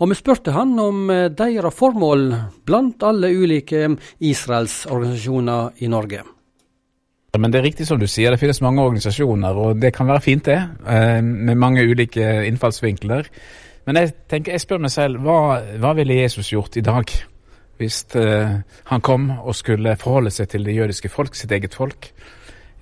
Og 0.00 0.10
vi 0.10 0.16
spurte 0.18 0.54
han 0.56 0.78
om 0.80 1.08
deres 1.08 1.76
formål 1.76 2.30
blant 2.64 3.02
alle 3.04 3.32
ulike 3.32 3.90
Israelsorganisasjoner 4.20 5.84
i 5.84 5.92
Norge. 5.92 6.24
Men 7.38 7.50
det 7.50 7.58
er 7.58 7.66
riktig 7.66 7.86
som 7.88 7.98
du 7.98 8.06
sier, 8.06 8.30
det 8.30 8.38
finnes 8.38 8.62
mange 8.62 8.82
organisasjoner, 8.84 9.58
og 9.58 9.80
det 9.82 9.90
kan 9.96 10.06
være 10.06 10.22
fint 10.22 10.46
det, 10.46 10.60
eh, 10.86 11.20
med 11.20 11.58
mange 11.58 11.82
ulike 11.82 12.44
innfallsvinkler. 12.46 13.28
Men 13.86 13.96
jeg 13.96 14.14
tenker, 14.30 14.52
jeg 14.52 14.62
spør 14.62 14.84
meg 14.84 14.90
selv, 14.94 15.20
hva, 15.20 15.60
hva 15.82 15.94
ville 15.98 16.22
Jesus 16.22 16.52
gjort 16.52 16.76
i 16.76 16.84
dag? 16.84 17.10
Hvis 17.78 18.04
uh, 18.16 18.60
han 18.90 19.04
kom 19.04 19.30
og 19.38 19.54
skulle 19.54 19.96
forholde 20.00 20.30
seg 20.30 20.48
til 20.52 20.66
det 20.66 20.76
jødiske 20.76 21.08
folk, 21.08 21.34
sitt 21.34 21.52
eget 21.52 21.74
folk. 21.74 22.12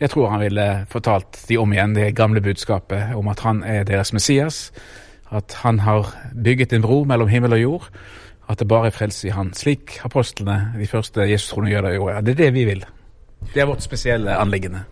Jeg 0.00 0.10
tror 0.10 0.32
han 0.32 0.42
ville 0.42 0.66
fortalt 0.90 1.44
de 1.48 1.56
om 1.62 1.72
igjen 1.72 1.94
det 1.94 2.14
gamle 2.18 2.40
budskapet 2.42 3.14
om 3.14 3.28
at 3.30 3.40
han 3.46 3.62
er 3.62 3.84
deres 3.86 4.12
Messias. 4.12 4.72
At 5.30 5.54
han 5.62 5.78
har 5.78 6.10
bygget 6.34 6.72
en 6.72 6.82
bro 6.82 7.04
mellom 7.04 7.28
himmel 7.28 7.52
og 7.52 7.62
jord. 7.62 7.86
At 8.50 8.58
det 8.58 8.68
bare 8.68 8.90
er 8.90 8.96
frelse 8.96 9.28
i 9.28 9.30
han. 9.30 9.52
Slik 9.54 10.00
apostlene, 10.04 10.72
de 10.78 10.86
første 10.86 11.28
Jesus-troende 11.30 11.70
jøder, 11.70 11.94
gjorde. 11.94 12.24
Det 12.26 12.34
er 12.34 12.40
det 12.44 12.54
vi 12.54 12.64
vil. 12.64 12.84
Det 13.54 13.62
er 13.62 13.70
vårt 13.70 13.82
spesielle 13.82 14.36
anliggende. 14.36 14.82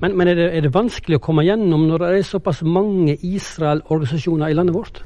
Men, 0.00 0.16
men 0.16 0.28
er, 0.28 0.34
det, 0.34 0.46
er, 0.56 0.60
det, 0.60 0.74
vanskelig 0.74 1.18
å 1.18 1.24
komme 1.24 1.44
gjennom 1.46 1.86
når 1.88 2.04
det 2.04 2.08
er 2.14 2.26
såpass 2.28 2.62
mange 2.62 3.16
Israel-organisasjoner 3.16 4.52
i 4.52 4.56
landet 4.56 4.76
vårt? 4.76 5.02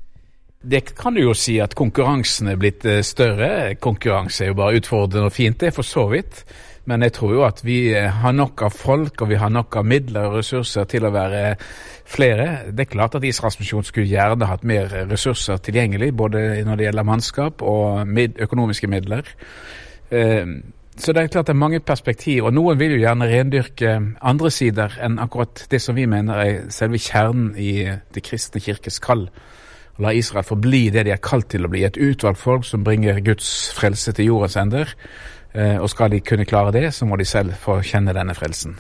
Det 0.61 0.93
kan 0.93 1.15
du 1.17 1.23
jo 1.23 1.33
si 1.33 1.55
at 1.57 1.73
konkurransen 1.73 2.51
er 2.53 2.59
blitt 2.61 2.85
eh, 2.85 3.01
større. 3.01 3.77
Konkurranse 3.81 4.45
er 4.45 4.51
jo 4.51 4.59
bare 4.59 4.77
utfordrende 4.77 5.31
og 5.31 5.33
fint, 5.33 5.57
det, 5.61 5.71
for 5.73 5.87
så 5.89 6.05
vidt. 6.11 6.43
Men 6.85 7.01
jeg 7.01 7.15
tror 7.17 7.31
jo 7.33 7.45
at 7.47 7.63
vi 7.65 7.95
eh, 7.97 8.11
har 8.13 8.35
nok 8.37 8.67
av 8.67 8.75
folk 8.77 9.23
og 9.23 9.31
vi 9.31 9.39
har 9.41 9.49
nok 9.49 9.79
av 9.81 9.87
midler 9.89 10.27
og 10.29 10.35
ressurser 10.43 10.85
til 10.85 11.07
å 11.09 11.13
være 11.15 11.55
flere. 12.05 12.49
Det 12.77 12.85
er 12.85 12.91
klart 12.93 13.17
at 13.17 13.25
Israels 13.25 13.57
misjon 13.57 13.87
skulle 13.89 14.11
gjerne 14.11 14.51
hatt 14.51 14.67
mer 14.69 14.93
ressurser 15.09 15.63
tilgjengelig, 15.65 16.11
både 16.13 16.43
når 16.67 16.77
det 16.77 16.87
gjelder 16.91 17.09
mannskap 17.09 17.65
og 17.65 18.21
økonomiske 18.45 18.91
midler. 18.93 19.31
Eh, 20.13 20.45
så 21.01 21.15
det 21.17 21.23
er 21.23 21.33
klart 21.33 21.49
det 21.49 21.55
er 21.55 21.63
mange 21.63 21.81
perspektiv, 21.81 22.45
og 22.45 22.53
noen 22.53 22.77
vil 22.77 22.99
jo 22.99 23.01
gjerne 23.01 23.31
rendyrke 23.31 23.95
andre 24.21 24.53
sider 24.53 24.99
enn 25.01 25.17
akkurat 25.25 25.65
det 25.73 25.81
som 25.81 25.97
vi 25.97 26.05
mener 26.05 26.45
er 26.45 26.69
selve 26.69 27.01
kjernen 27.01 27.55
i 27.57 27.87
det 28.13 28.25
kristne 28.29 28.61
kirkes 28.61 29.01
kall 29.01 29.31
la 29.99 30.13
Israel 30.15 30.47
forbli 30.47 30.89
det 30.95 31.05
de 31.09 31.15
er 31.15 31.23
kalt 31.23 31.51
til 31.51 31.67
å 31.67 31.73
bli, 31.73 31.85
et 31.85 31.99
utvalgt 31.99 32.41
folk 32.41 32.65
som 32.65 32.85
bringer 32.85 33.21
Guds 33.25 33.73
frelse 33.77 34.15
til 34.17 34.31
jordens 34.31 34.57
ender. 34.61 34.95
Eh, 35.53 35.77
og 35.83 35.91
skal 35.91 36.13
de 36.13 36.23
kunne 36.23 36.47
klare 36.47 36.73
det, 36.73 36.93
så 36.95 37.07
må 37.07 37.19
de 37.19 37.27
selv 37.27 37.57
få 37.59 37.81
kjenne 37.83 38.15
denne 38.15 38.37
frelsen. 38.39 38.79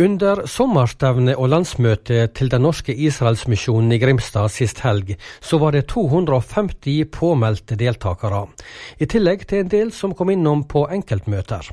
Under 0.00 0.46
sommerstevnet 0.48 1.36
og 1.36 1.50
landsmøtet 1.52 2.32
til 2.32 2.48
Den 2.48 2.62
norske 2.64 2.94
Israelsmisjonen 2.94 3.92
i 3.92 3.98
Grimstad 4.00 4.48
sist 4.48 4.80
helg, 4.80 5.16
så 5.40 5.58
var 5.60 5.76
det 5.76 5.88
250 5.92 7.04
påmeldte 7.12 7.76
deltakere, 7.76 8.46
i 8.98 9.04
tillegg 9.04 9.44
til 9.46 9.64
en 9.64 9.68
del 9.68 9.92
som 9.92 10.14
kom 10.16 10.32
innom 10.32 10.64
på 10.64 10.86
enkeltmøter. 10.88 11.68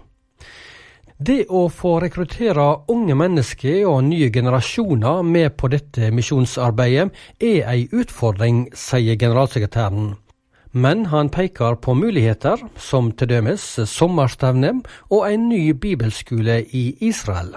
Det 1.18 1.48
å 1.50 1.64
få 1.74 1.96
rekruttere 2.04 2.64
unge 2.94 3.16
mennesker 3.18 3.88
og 3.90 4.04
nye 4.06 4.30
generasjoner 4.30 5.24
med 5.26 5.56
på 5.58 5.72
dette 5.74 6.12
misjonsarbeidet 6.14 7.08
er 7.42 7.64
ei 7.66 7.88
utfordring, 7.90 8.68
sier 8.78 9.18
generalsekretæren. 9.18 10.12
Men 10.78 11.08
han 11.10 11.32
peker 11.34 11.80
på 11.82 11.96
muligheter, 11.98 12.62
som 12.78 13.10
dømes 13.18 13.66
sommerstevne 13.90 14.76
og 15.10 15.26
en 15.26 15.50
ny 15.50 15.72
bibelskole 15.74 16.60
i 16.70 16.86
Israel. 17.02 17.56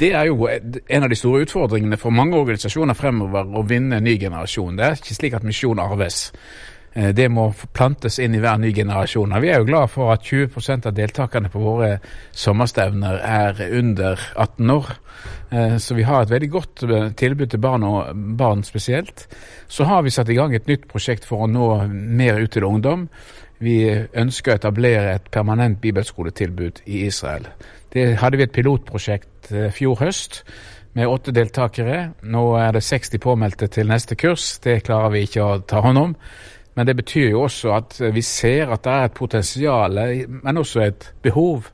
Det 0.00 0.14
er 0.14 0.30
jo 0.30 0.48
en 0.48 1.04
av 1.04 1.10
de 1.12 1.18
store 1.20 1.44
utfordringene 1.44 1.98
for 2.00 2.16
mange 2.16 2.38
organisasjoner 2.38 2.96
fremover, 2.96 3.44
å 3.44 3.66
vinne 3.68 4.00
en 4.00 4.08
ny 4.08 4.16
generasjon. 4.16 4.78
Det 4.78 4.86
er 4.86 4.96
ikke 4.96 5.18
slik 5.18 5.36
at 5.36 5.44
misjon 5.44 5.82
arves. 5.82 6.30
Eh, 6.94 7.10
det 7.14 7.28
må 7.32 7.48
plantes 7.74 8.20
inn 8.22 8.34
i 8.36 8.40
hver 8.42 8.60
ny 8.62 8.70
generasjon. 8.74 9.34
Vi 9.42 9.50
er 9.50 9.60
jo 9.60 9.68
glad 9.68 9.90
for 9.90 10.12
at 10.14 10.26
20% 10.26 10.86
av 10.86 10.94
deltakerne 10.94 11.50
på 11.50 11.62
våre 11.62 11.96
sommerstevner 12.30 13.18
er 13.18 13.62
under 13.80 14.20
18 14.36 14.70
år. 14.70 14.92
Eh, 15.50 15.76
så 15.82 15.98
vi 15.98 16.06
har 16.06 16.22
et 16.22 16.34
veldig 16.34 16.50
godt 16.50 16.84
eh, 16.86 17.08
tilbud 17.18 17.50
til 17.50 17.62
barn 17.62 17.86
og 17.88 18.12
barn 18.38 18.62
spesielt. 18.66 19.26
Så 19.68 19.88
har 19.90 20.04
vi 20.06 20.14
satt 20.14 20.30
i 20.30 20.38
gang 20.38 20.54
et 20.54 20.70
nytt 20.70 20.86
prosjekt 20.90 21.26
for 21.26 21.44
å 21.44 21.50
nå 21.50 21.70
mer 21.90 22.38
ut 22.38 22.54
til 22.54 22.68
ungdom. 22.68 23.08
Vi 23.64 23.80
ønsker 23.90 24.52
å 24.52 24.60
etablere 24.60 25.16
et 25.16 25.26
permanent 25.34 25.80
bibelskoletilbud 25.82 26.84
i 26.86 27.04
Israel. 27.08 27.48
Det 27.94 28.16
hadde 28.20 28.38
vi 28.38 28.46
et 28.46 28.54
pilotprosjekt 28.54 29.52
fjor 29.74 30.00
høst 30.02 30.42
med 30.94 31.10
åtte 31.10 31.34
deltakere. 31.34 32.00
Nå 32.22 32.42
er 32.58 32.74
det 32.74 32.82
60 32.86 33.22
påmeldte 33.22 33.68
til 33.72 33.88
neste 33.90 34.18
kurs. 34.18 34.58
Det 34.62 34.82
klarer 34.86 35.14
vi 35.14 35.24
ikke 35.26 35.46
å 35.46 35.62
ta 35.62 35.82
hånd 35.84 36.02
om. 36.02 36.16
Men 36.74 36.86
det 36.86 36.96
betyr 36.98 37.30
jo 37.30 37.44
også 37.46 37.74
at 37.76 38.00
vi 38.14 38.22
ser 38.22 38.72
at 38.74 38.84
det 38.84 38.92
er 38.92 39.04
et 39.08 39.12
potensial, 39.14 40.00
men 40.42 40.56
også 40.56 40.80
et 40.80 41.12
behov 41.22 41.68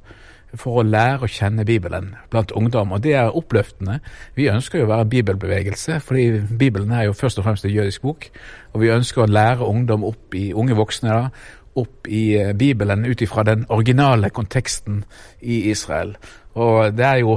for 0.59 0.81
å 0.81 0.87
lære 0.87 1.27
å 1.27 1.31
kjenne 1.31 1.65
Bibelen 1.67 2.11
blant 2.31 2.53
ungdom. 2.59 2.93
Og 2.97 3.03
det 3.05 3.15
er 3.19 3.37
oppløftende. 3.37 4.01
Vi 4.35 4.51
ønsker 4.51 4.81
jo 4.81 4.89
å 4.89 4.91
være 4.91 5.09
bibelbevegelse, 5.13 6.01
fordi 6.05 6.43
Bibelen 6.59 6.93
er 6.93 7.07
jo 7.07 7.17
først 7.17 7.39
og 7.39 7.47
fremst 7.47 7.67
en 7.67 7.75
jødisk 7.75 8.03
bok. 8.03 8.27
Og 8.75 8.83
vi 8.83 8.93
ønsker 8.95 9.25
å 9.25 9.31
lære 9.31 9.69
ungdom 9.69 10.05
opp 10.09 10.35
i 10.35 10.51
unge 10.53 10.77
voksne 10.79 11.15
da, 11.15 11.49
opp 11.81 12.09
i 12.11 12.25
eh, 12.35 12.53
Bibelen 12.59 13.07
ut 13.07 13.23
ifra 13.23 13.45
den 13.47 13.63
originale 13.71 14.33
konteksten 14.35 15.05
i 15.41 15.63
Israel. 15.71 16.17
Og 16.59 16.97
det 16.97 17.07
er 17.07 17.21
jo, 17.23 17.37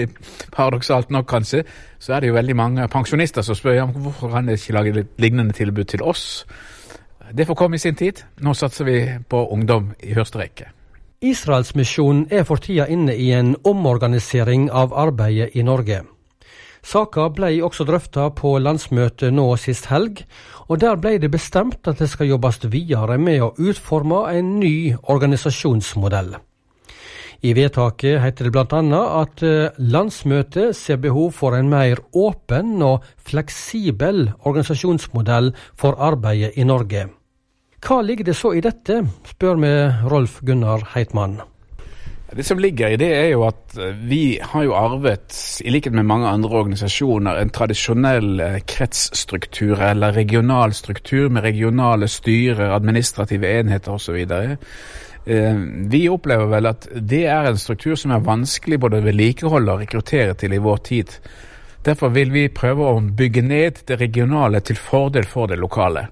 paradoksalt 0.56 1.12
nok 1.14 1.28
kanskje, 1.30 1.62
så 1.98 2.16
er 2.16 2.20
det 2.20 2.32
jo 2.32 2.38
veldig 2.40 2.56
mange 2.58 2.88
pensjonister 2.90 3.46
som 3.46 3.54
spør 3.54 3.76
ja, 3.76 3.86
hvorfor 3.86 4.34
kan 4.34 4.50
de 4.50 4.58
ikke 4.58 4.74
lage 4.74 4.96
et 4.98 5.22
lignende 5.22 5.54
tilbud 5.54 5.86
til 5.94 6.02
oss. 6.02 6.42
Det 7.32 7.46
får 7.46 7.54
komme 7.54 7.76
i 7.76 7.82
sin 7.82 7.96
tid. 7.96 8.22
Nå 8.40 8.54
satser 8.54 8.84
vi 8.84 8.98
på 9.28 9.44
ungdom 9.52 9.92
i 10.00 10.14
første 10.16 10.40
rekke. 10.40 10.70
Israelsmisjonen 11.20 12.28
er 12.30 12.44
for 12.46 12.62
tida 12.62 12.86
inne 12.86 13.16
i 13.18 13.32
en 13.34 13.56
omorganisering 13.66 14.68
av 14.70 14.94
arbeidet 14.94 15.56
i 15.58 15.64
Norge. 15.66 16.04
Saka 16.82 17.26
ble 17.34 17.50
også 17.66 17.84
drøfta 17.88 18.28
på 18.38 18.54
landsmøtet 18.62 19.34
nå 19.34 19.48
sist 19.58 19.88
helg, 19.90 20.22
og 20.68 20.78
der 20.80 20.96
ble 21.00 21.16
det 21.18 21.32
bestemt 21.32 21.88
at 21.90 21.98
det 21.98 22.08
skal 22.12 22.30
jobbes 22.30 22.62
videre 22.70 23.18
med 23.18 23.42
å 23.42 23.54
utforme 23.58 24.28
en 24.30 24.58
ny 24.60 24.94
organisasjonsmodell. 25.02 26.36
I 27.42 27.52
vedtaket 27.54 28.18
heter 28.22 28.48
det 28.48 28.54
bl.a. 28.54 29.02
at 29.20 29.42
eh, 29.46 29.74
landsmøtet 29.78 30.74
ser 30.74 30.98
behov 31.02 31.36
for 31.38 31.54
en 31.54 31.68
mer 31.70 32.00
åpen 32.10 32.80
og 32.82 33.06
fleksibel 33.22 34.32
organisasjonsmodell 34.42 35.52
for 35.78 35.98
arbeidet 36.02 36.58
i 36.58 36.66
Norge. 36.66 37.06
Hva 37.78 38.00
ligger 38.02 38.26
det 38.26 38.34
så 38.34 38.50
i 38.58 38.64
dette, 38.64 39.04
spør 39.28 39.60
vi 39.62 39.70
Rolf 40.10 40.40
Gunnar 40.42 40.82
Heitmann. 40.96 41.38
Det 42.28 42.44
som 42.44 42.58
ligger 42.58 42.92
i 42.92 42.96
det, 43.00 43.08
er 43.16 43.28
jo 43.30 43.46
at 43.46 43.76
eh, 43.80 43.94
vi 44.04 44.38
har 44.42 44.64
jo 44.66 44.74
arvet, 44.76 45.32
i 45.64 45.70
likhet 45.72 45.94
med 45.96 46.04
mange 46.10 46.28
andre 46.28 46.58
organisasjoner, 46.58 47.38
en 47.40 47.52
tradisjonell 47.54 48.42
eh, 48.44 48.58
kretsstruktur 48.68 49.80
eller 49.80 50.12
regional 50.12 50.74
struktur 50.76 51.30
med 51.32 51.46
regionale 51.46 52.08
styrer, 52.12 52.74
administrative 52.74 53.48
enheter 53.60 53.94
osv. 53.94 54.18
Eh, 55.24 55.62
vi 55.88 56.02
opplever 56.12 56.50
vel 56.52 56.68
at 56.68 56.90
det 56.92 57.24
er 57.30 57.48
en 57.48 57.62
struktur 57.62 57.96
som 57.96 58.12
er 58.12 58.26
vanskelig 58.26 58.80
både 58.82 59.00
å 59.00 59.08
vedlikeholde 59.08 59.72
og 59.78 59.86
rekruttere 59.86 60.36
til 60.36 60.52
i 60.52 60.60
vår 60.66 60.84
tid. 60.90 61.16
Derfor 61.86 62.12
vil 62.12 62.34
vi 62.34 62.48
prøve 62.52 62.90
å 62.90 63.00
bygge 63.00 63.46
ned 63.46 63.84
det 63.88 64.02
regionale 64.02 64.60
til 64.60 64.76
fordel 64.76 65.24
for 65.30 65.48
det 65.48 65.56
lokale. 65.62 66.08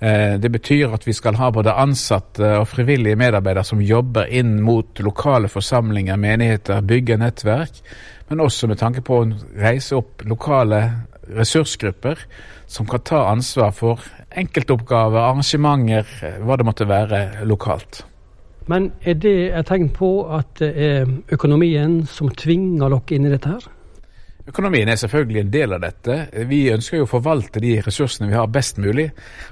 Eh, 0.00 0.38
det 0.40 0.48
betyr 0.48 0.94
at 0.96 1.04
vi 1.04 1.12
skal 1.12 1.36
ha 1.36 1.50
både 1.52 1.74
ansatte 1.76 2.54
og 2.56 2.68
frivillige 2.70 3.18
medarbeidere 3.20 3.66
som 3.68 3.82
jobber 3.84 4.30
inn 4.32 4.56
mot 4.64 5.00
lokale 5.04 5.50
forsamlinger, 5.52 6.16
menigheter, 6.16 6.80
bygge 6.80 7.18
nettverk, 7.20 7.82
men 8.30 8.40
også 8.40 8.70
med 8.70 8.80
tanke 8.80 9.04
på 9.04 9.18
å 9.20 9.26
reise 9.60 9.98
opp 9.98 10.24
lokale 10.24 10.80
ressursgrupper 11.36 12.22
som 12.70 12.88
kan 12.88 13.02
ta 13.04 13.26
ansvar 13.28 13.74
for 13.76 14.00
enkeltoppgaver, 14.40 15.20
arrangementer, 15.20 16.08
hva 16.46 16.56
det 16.56 16.66
måtte 16.66 16.88
være 16.88 17.44
lokalt. 17.44 18.04
Men 18.70 18.92
er 19.02 19.18
det 19.20 19.50
et 19.50 19.68
tegn 19.68 19.90
på 19.92 20.10
at 20.32 20.54
det 20.62 20.70
er 20.80 21.12
økonomien 21.34 22.00
som 22.08 22.30
tvinger 22.32 22.88
dere 22.88 23.16
inn 23.18 23.28
i 23.28 23.34
dette 23.34 23.52
her? 23.52 23.68
Økonomien 24.50 24.88
er 24.88 24.98
selvfølgelig 24.98 25.40
en 25.40 25.50
del 25.52 25.72
av 25.76 25.82
dette. 25.84 26.14
Vi 26.50 26.64
ønsker 26.74 26.98
jo 26.98 27.04
å 27.06 27.10
forvalte 27.10 27.60
de 27.62 27.76
ressursene 27.86 28.26
vi 28.32 28.34
har 28.34 28.48
best 28.50 28.80
mulig. 28.82 29.06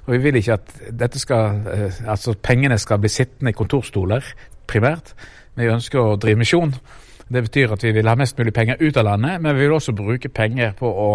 Og 0.07 0.17
vi 0.17 0.19
vil 0.25 0.38
ikke 0.40 0.57
at 0.57 1.19
skal, 1.21 1.61
eh, 1.71 2.00
altså 2.11 2.35
pengene 2.35 2.78
skal 2.83 2.99
bli 2.99 3.09
sittende 3.09 3.52
i 3.52 3.55
kontorstoler, 3.55 4.25
primært. 4.67 5.12
Vi 5.55 5.71
ønsker 5.71 6.00
å 6.00 6.17
drive 6.19 6.40
misjon. 6.40 6.75
Det 7.28 7.43
betyr 7.45 7.73
at 7.73 7.85
vi 7.85 7.93
vil 7.93 8.09
ha 8.09 8.17
mest 8.19 8.38
mulig 8.38 8.55
penger 8.55 8.76
ut 8.81 8.97
av 8.97 9.05
landet, 9.05 9.40
men 9.40 9.55
vi 9.55 9.61
vil 9.61 9.76
også 9.76 9.95
bruke 9.95 10.28
penger 10.28 10.73
på 10.73 10.90
å 10.90 11.11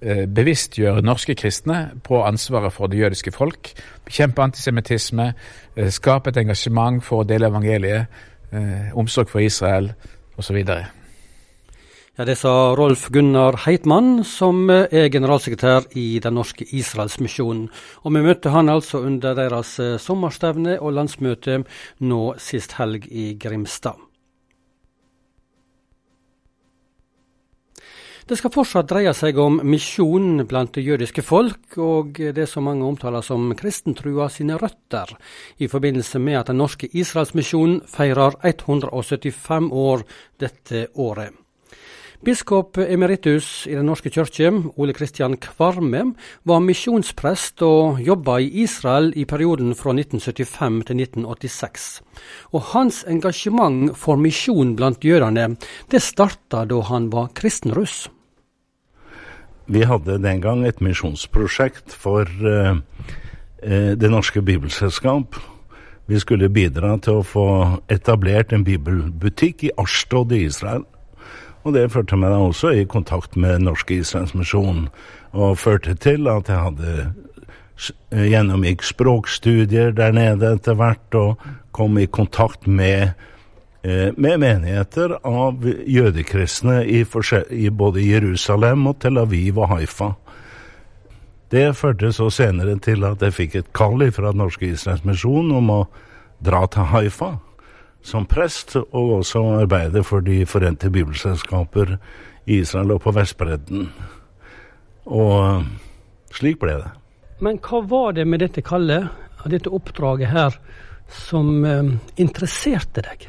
eh, 0.00 0.26
bevisstgjøre 0.26 1.02
norske 1.02 1.34
kristne 1.34 1.90
på 2.04 2.22
ansvaret 2.22 2.72
for 2.72 2.86
det 2.86 3.00
jødiske 3.00 3.32
folk. 3.34 3.72
Bekjempe 4.04 4.42
antisemittisme, 4.42 5.32
eh, 5.74 5.90
skape 5.90 6.30
et 6.30 6.38
engasjement 6.44 7.02
for 7.02 7.24
å 7.24 7.26
dele 7.26 7.50
evangeliet, 7.50 8.06
omsorg 8.96 9.28
for 9.28 9.44
Israel 9.44 9.90
osv. 10.38 10.62
Ja, 12.18 12.24
Det 12.24 12.34
sa 12.34 12.74
Rolf 12.74 13.12
Gunnar 13.14 13.54
Heitmann, 13.62 14.24
som 14.24 14.64
er 14.70 15.06
generalsekretær 15.06 15.84
i 15.94 16.18
Den 16.18 16.34
norske 16.34 16.66
Israelsmisjonen. 16.66 17.68
Og 18.02 18.16
vi 18.16 18.22
møtte 18.26 18.50
han 18.50 18.68
altså 18.68 19.04
under 19.06 19.36
deres 19.38 19.78
eh, 19.78 20.00
sommerstevne 20.02 20.80
og 20.82 20.96
landsmøte 20.96 21.60
nå 22.02 22.34
sist 22.42 22.74
helg 22.80 23.06
i 23.06 23.36
Grimstad. 23.38 24.02
Det 28.26 28.42
skal 28.42 28.50
fortsatt 28.50 28.90
dreie 28.90 29.14
seg 29.14 29.38
om 29.38 29.62
misjon 29.62 30.42
blant 30.42 30.74
det 30.74 30.88
jødiske 30.90 31.22
folk, 31.22 31.78
og 31.78 32.18
det 32.18 32.50
som 32.50 32.66
mange 32.66 32.82
omtaler 32.82 33.22
som 33.22 33.54
kristentrua 33.54 34.26
sine 34.26 34.58
røtter, 34.58 35.14
i 35.62 35.70
forbindelse 35.70 36.18
med 36.18 36.42
at 36.42 36.50
Den 36.50 36.64
norske 36.66 36.90
Israelsmisjonen 36.90 37.84
feirer 37.86 38.42
175 38.42 39.70
år 39.70 40.02
dette 40.42 40.88
året. 40.98 41.30
Biskop 42.18 42.80
emeritus 42.82 43.66
i 43.70 43.76
Den 43.76 43.86
norske 43.86 44.10
kirke, 44.10 44.50
Ole 44.74 44.92
Kristian 44.92 45.36
Kvarme, 45.38 46.00
var 46.42 46.64
misjonsprest 46.64 47.62
og 47.62 48.00
jobba 48.02 48.40
i 48.42 48.48
Israel 48.64 49.12
i 49.14 49.22
perioden 49.22 49.70
fra 49.78 49.94
1975 49.94 50.80
til 50.88 50.98
1986. 51.04 51.86
Og 52.58 52.66
hans 52.72 53.04
engasjement 53.06 53.94
for 53.94 54.18
misjon 54.18 54.74
blant 54.74 55.06
jødene, 55.06 55.52
det 55.90 56.02
starta 56.02 56.64
da 56.66 56.82
han 56.90 57.06
var 57.14 57.30
kristenruss. 57.38 58.08
Vi 59.70 59.86
hadde 59.86 60.18
den 60.18 60.42
gang 60.42 60.66
et 60.66 60.82
misjonsprosjekt 60.82 61.94
for 61.94 62.26
uh, 62.26 62.82
Det 63.62 64.10
norske 64.10 64.42
bibelselskap. 64.42 65.38
Vi 66.06 66.18
skulle 66.18 66.50
bidra 66.50 66.96
til 66.98 67.18
å 67.20 67.26
få 67.26 67.48
etablert 67.90 68.52
en 68.52 68.64
bibelbutikk 68.64 69.68
i 69.68 69.74
Ashtod 69.78 70.32
i 70.32 70.46
Israel. 70.46 70.86
Og 71.66 71.74
det 71.74 71.90
førte 71.92 72.16
meg 72.16 72.32
da 72.32 72.42
også 72.42 72.72
i 72.76 72.84
kontakt 72.88 73.36
med 73.36 73.64
Norsk 73.66 73.90
Islandsmisjon, 73.92 74.86
og 75.36 75.58
førte 75.58 75.94
til 75.98 76.28
at 76.30 76.48
jeg 76.48 76.62
hadde 76.64 76.92
gjennomgikk 78.10 78.82
språkstudier 78.86 79.92
der 79.94 80.14
nede 80.16 80.54
etter 80.56 80.78
hvert, 80.78 81.14
og 81.14 81.42
kom 81.76 81.98
i 81.98 82.06
kontakt 82.06 82.66
med, 82.66 83.12
eh, 83.84 84.10
med 84.16 84.40
menigheter 84.40 85.18
av 85.22 85.66
jødekristne 85.86 86.80
i, 86.86 87.04
i 87.50 87.68
både 87.70 88.06
Jerusalem 88.06 88.86
og 88.86 88.98
Tel 89.00 89.18
Aviv 89.18 89.58
og 89.58 89.68
Haifa. 89.68 90.14
Det 91.50 91.76
førte 91.76 92.12
så 92.12 92.28
senere 92.30 92.78
til 92.78 93.04
at 93.04 93.22
jeg 93.22 93.32
fikk 93.32 93.54
et 93.56 93.72
kall 93.72 94.02
fra 94.12 94.32
Norsk 94.36 94.62
Islandsmisjon 94.62 95.52
om 95.52 95.70
å 95.70 95.82
dra 96.44 96.66
til 96.66 96.90
Haifa 96.90 97.38
som 98.02 98.26
prest, 98.26 98.76
og 98.76 99.18
også 99.20 99.42
arbeide 99.62 100.02
for 100.06 100.24
De 100.24 100.44
forente 100.46 100.90
bibelselskaper 100.90 101.96
i 102.46 102.60
Israel 102.62 102.94
og 102.96 103.02
på 103.04 103.12
Vestbredden. 103.16 103.88
Og 105.06 105.64
slik 106.34 106.60
ble 106.60 106.78
det. 106.80 106.92
Men 107.44 107.60
hva 107.62 107.82
var 107.86 108.14
det 108.16 108.26
med 108.26 108.42
dette 108.42 108.64
kallet, 108.66 109.08
dette 109.48 109.70
oppdraget 109.70 110.32
her, 110.32 110.56
som 111.08 111.64
eh, 111.64 111.92
interesserte 112.20 113.04
deg? 113.04 113.28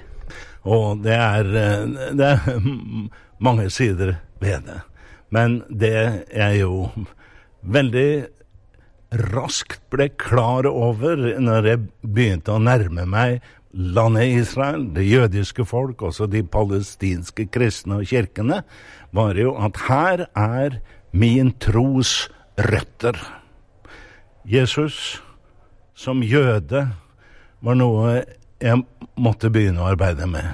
Og 0.67 1.03
det 1.05 1.15
er, 1.15 1.51
eh, 1.55 2.11
det 2.17 2.31
er 2.33 2.59
mange 3.47 3.69
sider 3.73 4.17
ved 4.41 4.65
det. 4.67 4.81
Men 5.29 5.61
det 5.69 6.25
jeg 6.33 6.61
jo 6.63 6.89
veldig 7.61 8.11
raskt 9.33 9.81
ble 9.89 10.09
klar 10.21 10.67
over 10.69 11.17
når 11.41 11.67
jeg 11.69 11.85
begynte 12.01 12.53
å 12.53 12.61
nærme 12.61 13.07
meg 13.09 13.39
landet 13.73 14.39
Israel, 14.41 14.87
det 14.95 15.05
jødiske 15.05 15.65
folk, 15.65 16.01
også 16.01 16.25
de 16.25 16.43
palestinske 16.43 17.45
kristne 17.53 17.99
og 18.01 18.09
kirkene, 18.09 18.63
var 19.11 19.37
jo 19.37 19.55
at 19.57 19.77
her 19.87 20.25
er 20.35 20.79
min 21.11 21.51
tros 21.61 22.29
røtter. 22.57 23.17
Jesus 24.45 25.21
som 25.95 26.23
jøde 26.23 26.87
var 27.61 27.77
noe 27.77 28.23
jeg 28.59 28.81
måtte 29.19 29.51
begynne 29.51 29.83
å 29.83 29.91
arbeide 29.93 30.27
med. 30.27 30.47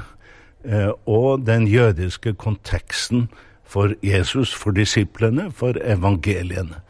Eh, 0.65 0.91
og 1.05 1.45
den 1.45 1.67
jødiske 1.69 2.33
konteksten 2.41 3.27
for 3.65 3.93
Jesus, 4.05 4.53
for 4.53 4.75
disiplene, 4.75 5.49
for 5.51 5.77
evangeliene. 5.81 6.81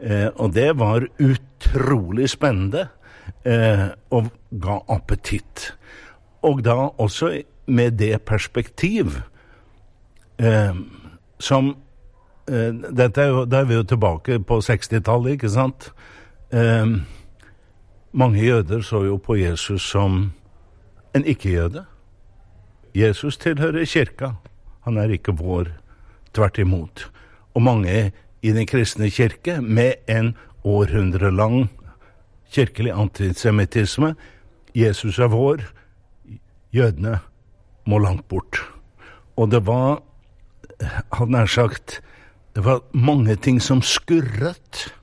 Eh, 0.00 0.28
og 0.34 0.54
det 0.54 0.72
var 0.78 1.06
utrolig 1.22 2.30
spennende 2.30 2.88
eh, 3.44 3.88
og 4.10 4.30
ga 4.50 4.78
appetitt. 4.88 5.72
Og 6.42 6.64
da 6.64 6.74
også 6.98 7.42
med 7.66 7.98
det 7.98 8.22
perspektiv 8.24 9.20
eh, 10.38 10.74
som 11.38 11.76
eh, 12.48 12.70
dette 12.74 13.22
er 13.22 13.28
jo, 13.28 13.44
Da 13.44 13.60
er 13.60 13.64
vi 13.64 13.74
jo 13.74 13.82
tilbake 13.82 14.38
på 14.40 14.60
60-tallet, 14.60 15.36
ikke 15.36 15.48
sant? 15.48 15.92
Eh, 16.52 16.86
mange 18.12 18.44
jøder 18.44 18.80
så 18.80 19.04
jo 19.04 19.16
på 19.16 19.36
Jesus 19.36 19.82
som 19.82 20.32
en 21.14 21.24
ikke-jøde. 21.24 21.84
Jesus 22.94 23.36
tilhører 23.38 23.84
kirka. 23.84 24.34
Han 24.84 24.96
er 24.96 25.10
ikke 25.10 25.34
vår, 25.34 25.72
tvert 26.34 26.58
imot. 26.58 27.10
Og 27.54 27.62
mange 27.62 28.12
i 28.42 28.52
den 28.52 28.66
kristne 28.66 29.10
kirke, 29.10 29.60
med 29.60 29.92
en 30.08 30.34
århundrelang 30.64 31.70
kirkelig 32.52 32.92
antisemittisme. 32.92 34.14
Jesus 34.74 35.18
er 35.18 35.30
vår, 35.30 35.62
jødene 36.74 37.18
må 37.86 37.98
langt 37.98 38.28
bort. 38.28 38.60
Og 39.36 39.50
det 39.50 39.66
var, 39.66 40.02
hadde 41.12 41.32
nær 41.32 41.46
sagt, 41.46 42.00
det 42.54 42.64
var 42.64 42.82
mange 42.92 43.36
ting 43.36 43.62
som 43.62 43.82
skurret, 43.82 44.94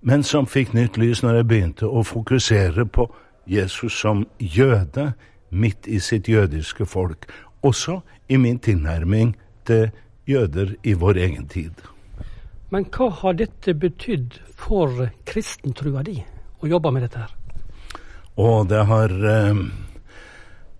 men 0.00 0.22
som 0.22 0.46
fikk 0.46 0.74
nytt 0.74 0.98
lys 0.98 1.22
når 1.22 1.40
jeg 1.40 1.48
begynte 1.50 1.86
å 1.86 2.04
fokusere 2.06 2.86
på 2.86 3.08
Jesus 3.48 3.94
som 3.98 4.26
jøde 4.38 5.12
midt 5.50 5.86
i 5.86 5.98
sitt 5.98 6.28
jødiske 6.28 6.86
folk, 6.86 7.26
også 7.62 8.00
i 8.28 8.36
min 8.36 8.58
tilnærming 8.58 9.34
til 9.66 9.90
jøder 10.28 10.74
i 10.82 10.92
vår 10.92 11.22
egen 11.24 11.48
tid. 11.48 11.72
Men 12.70 12.84
hva 12.92 13.08
har 13.22 13.38
dette 13.38 13.72
betydd 13.74 14.38
for 14.58 15.08
kristentrua 15.28 16.02
di, 16.04 16.18
å 16.60 16.68
jobbe 16.68 16.92
med 16.92 17.06
dette 17.06 17.22
her? 17.22 17.34
Å, 18.38 18.48
det 18.68 18.82
har, 18.90 19.10
eh, 19.10 19.62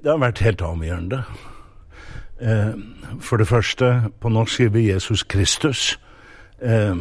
det 0.04 0.12
har 0.12 0.20
vært 0.20 0.42
helt 0.44 0.62
avgjørende. 0.62 1.22
Eh, 2.40 2.74
for 3.20 3.40
det 3.40 3.48
første, 3.48 4.12
på 4.20 4.30
norsk 4.30 4.60
sier 4.60 4.70
vi 4.70 4.90
Jesus 4.90 5.24
Kristus. 5.24 5.98
Eh, 6.60 6.94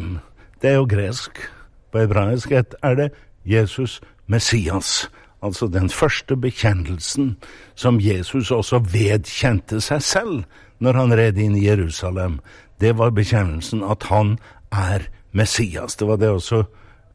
det 0.62 0.70
er 0.72 0.80
jo 0.80 0.88
gresk. 0.88 1.38
På 1.92 2.02
hebraisk 2.02 2.52
er 2.52 2.94
det 2.94 3.10
Jesus 3.44 4.00
Messias. 4.26 5.08
Altså 5.42 5.68
den 5.68 5.88
første 5.88 6.36
bekjennelsen 6.36 7.36
som 7.74 8.00
Jesus 8.00 8.50
også 8.50 8.80
vedkjente 8.92 9.80
seg 9.80 10.02
selv 10.02 10.42
når 10.82 10.98
han 10.98 11.14
red 11.14 11.38
inn 11.38 11.56
i 11.56 11.66
Jerusalem. 11.66 12.40
Det 12.80 12.98
var 12.98 13.14
bekjennelsen 13.14 13.82
at 13.82 14.02
han 14.10 14.38
er 14.70 15.08
Messias. 15.30 15.96
Det 15.96 16.06
var 16.08 16.16
det 16.20 16.30
også 16.30 16.64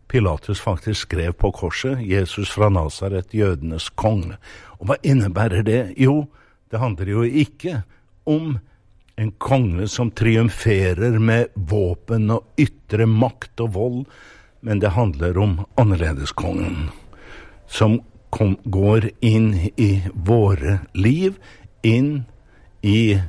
Pilatus 0.08 0.62
faktisk 0.62 1.08
skrev 1.08 1.34
på 1.34 1.52
korset. 1.52 2.02
Jesus 2.02 2.52
fra 2.52 2.70
Nasaret, 2.70 3.34
jødenes 3.34 3.90
konge. 3.90 4.38
Og 4.80 4.90
hva 4.90 5.00
innebærer 5.04 5.64
det? 5.66 5.82
Jo, 5.98 6.28
det 6.72 6.80
handler 6.80 7.10
jo 7.10 7.24
ikke 7.24 7.82
om 8.30 8.58
en 9.18 9.32
konge 9.38 9.88
som 9.88 10.12
triumferer 10.12 11.20
med 11.20 11.54
våpen 11.56 12.32
og 12.34 12.46
ytre 12.60 13.06
makt 13.10 13.62
og 13.66 13.74
vold, 13.74 14.00
men 14.62 14.82
det 14.82 14.94
handler 14.96 15.38
om 15.38 15.58
annerledeskongen, 15.78 16.90
som 17.68 18.00
kom, 18.34 18.56
går 18.66 19.10
inn 19.22 19.52
i 19.78 19.92
våre 20.14 20.80
liv, 20.94 21.38
inn 21.84 22.24
i 22.82 23.20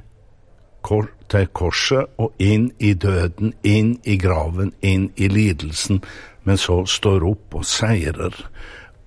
kor, 0.85 1.11
til 1.33 1.49
korset 1.57 2.11
og 2.21 2.35
inn 2.43 2.71
i 2.79 2.93
døden, 2.95 3.55
inn 3.63 3.97
i 4.05 4.17
graven, 4.21 4.73
inn 4.81 5.11
i 5.17 5.29
lidelsen, 5.29 6.03
men 6.45 6.61
så 6.61 6.83
står 6.87 7.25
opp 7.27 7.57
og 7.61 7.67
seirer. 7.69 8.37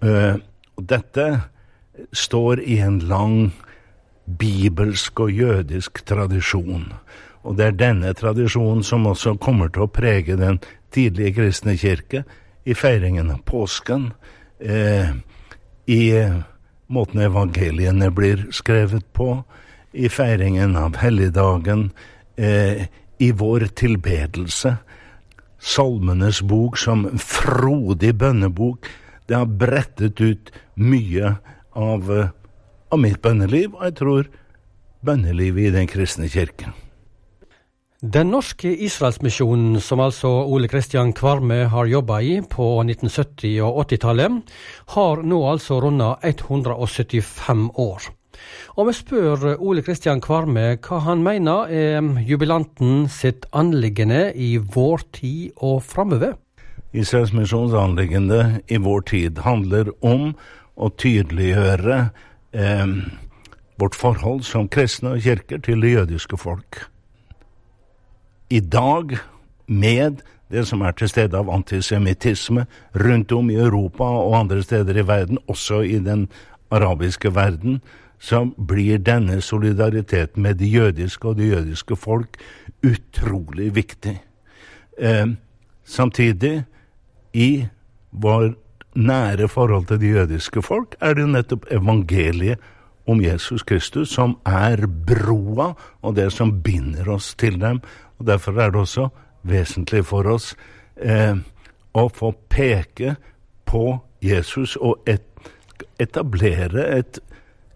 Uh, 0.02 0.38
dette 0.78 1.28
står 2.14 2.62
i 2.62 2.80
en 2.86 3.00
lang 3.10 3.52
bibelsk 4.28 5.20
og 5.20 5.32
jødisk 5.32 6.04
tradisjon. 6.06 6.92
Og 7.48 7.58
det 7.58 7.66
er 7.66 7.80
denne 7.80 8.12
tradisjonen 8.18 8.84
som 8.84 9.08
også 9.08 9.38
kommer 9.42 9.72
til 9.72 9.86
å 9.86 9.92
prege 9.92 10.36
den 10.40 10.60
tidlige 10.94 11.38
kristne 11.40 11.78
kirke 11.80 12.26
i 12.68 12.76
feiringen 12.76 13.32
av 13.32 13.44
påsken, 13.48 14.12
eh, 14.60 15.14
i 15.88 16.04
måten 16.88 17.22
evangeliene 17.24 18.12
blir 18.12 18.48
skrevet 18.52 19.06
på, 19.14 19.44
i 19.94 20.10
feiringen 20.10 20.76
av 20.76 20.98
helligdagen, 20.98 21.92
eh, 22.38 22.88
i 23.18 23.32
vår 23.32 23.68
tilbedelse. 23.76 24.78
Salmenes 25.60 26.42
bok 26.42 26.78
som 26.78 27.08
frodig 27.18 28.16
bønnebok, 28.16 28.88
det 29.28 29.36
har 29.36 29.46
brettet 29.46 30.22
ut 30.22 30.52
mye 30.76 31.36
av 31.74 32.12
eh, 32.12 32.30
av 32.90 33.00
mitt 33.02 33.22
bønneliv, 33.24 33.76
og 33.76 33.88
jeg 33.88 33.96
tror 34.00 34.28
bønnelivet 35.06 35.70
i 35.70 35.74
Den 35.76 35.90
kristne 35.90 36.30
kirke. 36.32 36.72
Den 37.98 38.30
norske 38.30 38.70
Israelsmisjonen, 38.86 39.80
som 39.82 40.00
altså 40.04 40.30
Ole 40.46 40.70
Kristian 40.70 41.16
Kvarme 41.18 41.64
har 41.72 41.90
jobba 41.90 42.20
i 42.22 42.36
på 42.46 42.68
1970- 42.84 43.58
og 43.66 43.80
80-tallet, 43.88 44.54
har 44.94 45.24
nå 45.26 45.40
altså 45.50 45.80
runda 45.82 46.14
175 46.22 47.72
år. 47.74 48.12
Og 48.78 48.90
vi 48.90 48.96
spør 48.98 49.46
Ole 49.58 49.84
Kristian 49.86 50.22
Kvarme 50.24 50.76
hva 50.84 51.00
han 51.06 51.24
mener 51.26 51.72
er 51.72 52.10
jubilanten 52.28 53.08
sitt 53.12 53.48
anliggende 53.52 54.32
i 54.36 54.58
vår 54.58 55.06
tid 55.18 55.58
og 55.58 55.82
framover. 55.88 56.36
Israels 56.94 57.34
anliggende 57.74 58.62
i 58.68 58.78
vår 58.78 59.02
tid 59.10 59.42
handler 59.46 59.92
om 60.02 60.32
å 60.78 60.90
tydeliggjøre 60.94 61.98
eh, 62.54 62.88
vårt 63.78 63.98
forhold 63.98 64.46
som 64.48 64.70
kristne 64.70 65.16
og 65.16 65.26
kirker 65.26 65.62
til 65.66 65.82
det 65.84 65.94
jødiske 65.94 66.38
folk. 66.38 66.86
I 68.50 68.60
dag, 68.60 69.18
med 69.68 70.22
det 70.52 70.64
som 70.68 70.82
er 70.82 70.96
til 70.96 71.10
stede 71.12 71.38
av 71.38 71.50
antisemittisme 71.52 72.66
rundt 72.96 73.32
om 73.36 73.50
i 73.52 73.60
Europa 73.60 74.08
og 74.08 74.38
andre 74.40 74.64
steder 74.64 75.02
i 75.02 75.08
verden, 75.08 75.42
også 75.48 75.82
i 75.84 76.00
den 76.00 76.28
arabiske 76.72 77.34
verden, 77.36 77.82
så 78.20 78.46
blir 78.58 78.98
denne 78.98 79.42
solidariteten 79.42 80.44
med 80.44 80.58
det 80.62 80.72
jødiske 80.72 81.28
og 81.28 81.38
det 81.38 81.52
jødiske 81.52 81.96
folk 81.96 82.38
utrolig 82.86 83.76
viktig. 83.76 84.18
Eh, 84.98 85.28
samtidig, 85.86 86.64
i 87.34 87.68
vår 88.12 88.54
nære 88.96 89.48
forhold 89.48 89.86
til 89.86 90.00
det 90.02 90.10
jødiske 90.10 90.62
folk, 90.62 90.96
er 91.02 91.14
det 91.14 91.22
jo 91.22 91.28
nettopp 91.28 91.70
evangeliet 91.72 92.60
om 93.08 93.22
Jesus 93.22 93.64
Kristus 93.64 94.10
som 94.10 94.36
er 94.46 94.88
broa 94.88 95.72
og 96.02 96.16
det 96.16 96.32
som 96.34 96.62
binder 96.64 97.10
oss 97.10 97.36
til 97.36 97.60
dem. 97.62 97.82
Og 98.20 98.28
Derfor 98.28 98.60
er 98.60 98.72
det 98.72 98.82
også 98.82 99.10
vesentlig 99.48 100.06
for 100.06 100.28
oss 100.28 100.56
eh, 100.96 101.38
å 101.94 102.08
få 102.10 102.34
peke 102.50 103.16
på 103.68 104.00
Jesus 104.24 104.76
og 104.76 105.08
et, 105.08 105.24
etablere 106.00 106.88
et, 106.98 107.20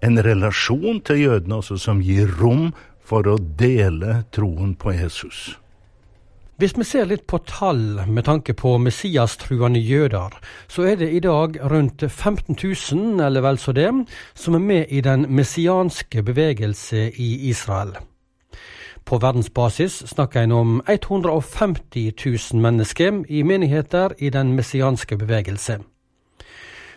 en 0.02 0.22
relasjon 0.24 1.02
til 1.06 1.26
jødene 1.26 1.62
også 1.62 1.78
som 1.78 2.02
gir 2.04 2.30
rom 2.42 2.72
for 3.06 3.28
å 3.28 3.38
dele 3.38 4.24
troen 4.34 4.76
på 4.80 4.94
Jesus. 4.96 5.52
Hvis 6.62 6.76
vi 6.78 6.86
ser 6.86 7.08
litt 7.10 7.24
på 7.26 7.40
tall 7.50 8.04
med 8.06 8.28
tanke 8.28 8.54
på 8.54 8.76
messiastruende 8.78 9.82
jøder, 9.82 10.36
så 10.70 10.86
er 10.92 11.00
det 11.00 11.08
i 11.10 11.22
dag 11.24 11.58
rundt 11.72 12.06
15 12.06 12.54
000, 12.54 13.18
eller 13.26 13.42
vel 13.42 13.58
så 13.58 13.74
det, 13.74 13.90
som 14.38 14.56
er 14.56 14.62
med 14.62 14.94
i 14.94 15.02
den 15.02 15.26
messianske 15.34 16.22
bevegelse 16.22 17.08
i 17.18 17.32
Israel. 17.50 17.96
På 19.06 19.18
verdensbasis 19.18 20.04
snakker 20.14 20.46
en 20.46 20.52
om 20.52 20.76
150 20.86 22.14
000 22.14 22.62
mennesker 22.62 23.24
i 23.26 23.42
menigheter 23.42 24.14
i 24.20 24.30
den 24.30 24.54
messianske 24.54 25.18
bevegelse. 25.18 25.80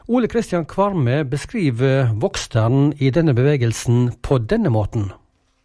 Ole 0.08 0.28
Kristian 0.28 0.66
Kvarme 0.68 1.22
beskriver 1.24 2.10
voksteren 2.20 2.92
i 3.00 3.08
denne 3.10 3.32
bevegelsen 3.34 4.10
på 4.22 4.38
denne 4.38 4.68
måten. 4.72 5.10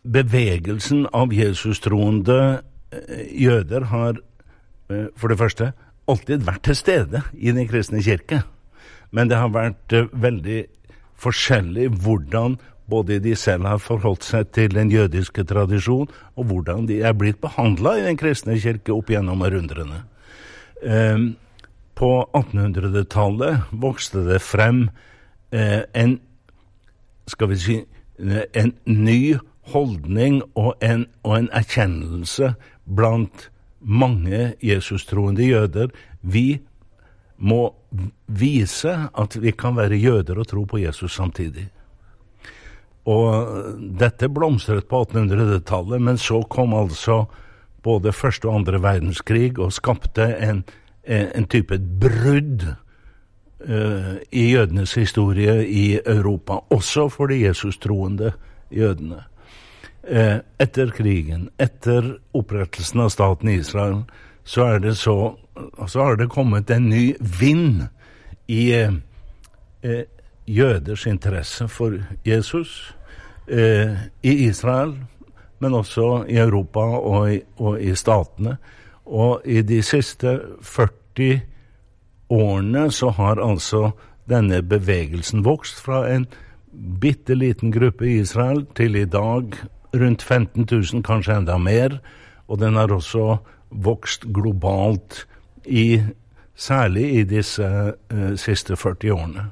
Bevegelsen 0.08 1.06
av 1.12 1.34
Jesus-troende 1.36 2.62
Eh, 2.90 3.42
jøder 3.44 3.86
har 3.92 4.18
eh, 4.90 5.10
for 5.16 5.30
det 5.30 5.38
første 5.38 5.72
alltid 6.10 6.46
vært 6.48 6.64
til 6.66 6.78
stede 6.78 7.22
i 7.38 7.54
Den 7.54 7.68
kristne 7.70 8.02
kirke. 8.02 8.42
Men 9.14 9.30
det 9.30 9.38
har 9.38 9.52
vært 9.54 9.94
eh, 9.94 10.10
veldig 10.10 10.64
forskjellig 11.20 11.90
hvordan 12.02 12.58
både 12.90 13.20
de 13.22 13.36
selv 13.38 13.68
har 13.70 13.82
forholdt 13.84 14.26
seg 14.26 14.50
til 14.58 14.74
den 14.74 14.90
jødiske 14.90 15.44
tradisjon, 15.46 16.10
og 16.34 16.50
hvordan 16.50 16.88
de 16.90 17.04
er 17.06 17.14
blitt 17.14 17.38
behandla 17.42 18.00
i 18.00 18.08
Den 18.08 18.18
kristne 18.18 18.58
kirke 18.58 18.96
opp 18.96 19.12
gjennom 19.14 19.44
århundrene. 19.46 20.02
Ehm, 20.82 21.36
på 22.00 22.12
1800-tallet 22.32 23.72
vokste 23.76 24.24
det 24.28 24.40
frem 24.44 24.88
en 25.52 26.20
skal 27.30 27.50
vi 27.52 27.58
si 27.60 27.78
en 28.20 28.74
ny 28.86 29.38
holdning 29.74 30.42
og 30.58 30.80
en, 30.84 31.06
og 31.24 31.36
en 31.38 31.50
erkjennelse 31.56 32.54
blant 32.90 33.50
mange 33.80 34.54
Jesus-troende 34.66 35.46
jøder. 35.46 35.92
Vi 36.22 36.60
må 37.38 37.62
vise 38.28 38.96
at 39.08 39.38
vi 39.40 39.54
kan 39.56 39.78
være 39.78 40.00
jøder 40.00 40.42
og 40.42 40.50
tro 40.50 40.66
på 40.68 40.82
Jesus 40.82 41.16
samtidig. 41.16 41.70
Og 43.10 43.78
dette 44.00 44.30
blomstret 44.30 44.90
på 44.90 45.04
1800-tallet, 45.06 46.02
men 46.02 46.20
så 46.20 46.42
kom 46.52 46.76
altså 46.78 47.24
både 47.84 48.14
første 48.14 48.50
og 48.50 48.60
andre 48.60 48.82
verdenskrig 48.84 49.54
og 49.58 49.74
skapte 49.74 50.28
en, 50.44 50.66
en 51.10 51.48
type 51.50 51.80
brudd 52.02 52.68
uh, 52.70 54.16
i 54.32 54.52
jødenes 54.52 54.94
historie 54.94 55.56
i 55.66 56.00
Europa, 56.06 56.62
også 56.70 57.08
for 57.10 57.32
de 57.32 57.42
Jesus-troende 57.42 58.32
jødene. 58.70 59.24
Eh, 60.10 60.40
etter 60.58 60.90
krigen, 60.96 61.50
etter 61.60 62.16
opprettelsen 62.34 63.04
av 63.04 63.12
staten 63.14 63.52
Israel, 63.52 64.04
så 64.48 64.66
er 64.76 64.80
det 64.80 64.96
så 64.98 65.36
Så 65.88 66.00
har 66.00 66.16
det 66.16 66.30
kommet 66.32 66.70
en 66.70 66.90
ny 66.90 67.16
vind 67.20 67.82
i 68.48 68.72
eh, 68.72 68.94
eh, 69.82 70.06
jøders 70.48 71.06
interesse 71.06 71.68
for 71.68 71.98
Jesus 72.26 72.96
eh, 73.48 73.98
i 74.24 74.48
Israel, 74.48 74.96
men 75.60 75.74
også 75.74 76.24
i 76.30 76.38
Europa 76.38 76.80
og 76.80 77.34
i, 77.34 77.42
og 77.58 77.82
i 77.82 77.96
statene. 77.96 78.58
Og 79.10 79.42
i 79.46 79.64
de 79.66 79.82
siste 79.86 80.38
40 80.62 81.42
årene 82.30 82.86
så 82.94 83.10
har 83.18 83.42
altså 83.42 83.90
denne 84.30 84.62
bevegelsen 84.62 85.42
vokst 85.46 85.82
fra 85.82 86.04
en 86.12 86.28
bitte 87.02 87.34
liten 87.34 87.74
gruppe 87.74 88.06
i 88.06 88.20
Israel 88.22 88.66
til 88.78 88.96
i 88.96 89.06
dag 89.10 89.58
rundt 89.98 90.22
15 90.22 90.68
000, 90.70 91.04
kanskje 91.04 91.40
enda 91.42 91.58
mer. 91.58 91.98
Og 92.48 92.62
den 92.62 92.78
har 92.78 92.94
også 92.94 93.40
vokst 93.70 94.28
globalt, 94.34 95.26
i, 95.66 96.02
særlig 96.56 97.20
i 97.20 97.24
disse 97.24 97.66
uh, 98.14 98.36
siste 98.40 98.78
40 98.78 99.14
årene. 99.14 99.50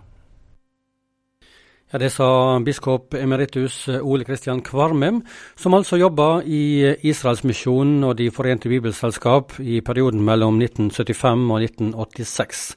Ja, 1.88 2.00
Det 2.00 2.10
sa 2.12 2.60
biskop 2.60 3.14
emeritus 3.16 3.88
Ole 3.88 4.26
Kristian 4.28 4.60
Kvarmem, 4.60 5.22
som 5.56 5.74
altså 5.74 5.96
jobba 5.96 6.42
i 6.44 6.84
Israelsmisjonen 7.08 8.04
og 8.04 8.18
De 8.18 8.28
forente 8.32 8.68
bibelselskap 8.68 9.54
i 9.60 9.80
perioden 9.80 10.20
mellom 10.20 10.60
1975 10.60 11.48
og 11.48 11.64
1986. 11.64 12.76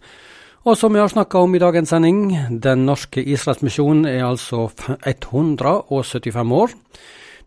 Og 0.64 0.76
som 0.76 0.94
vi 0.94 1.00
har 1.00 1.08
snakka 1.08 1.38
om 1.42 1.54
i 1.54 1.58
dagens 1.58 1.88
sending, 1.88 2.36
Den 2.62 2.86
norske 2.86 3.24
Israelsmisjonen 3.24 4.06
er 4.06 4.28
altså 4.28 4.70
175 5.04 6.52
år. 6.52 6.70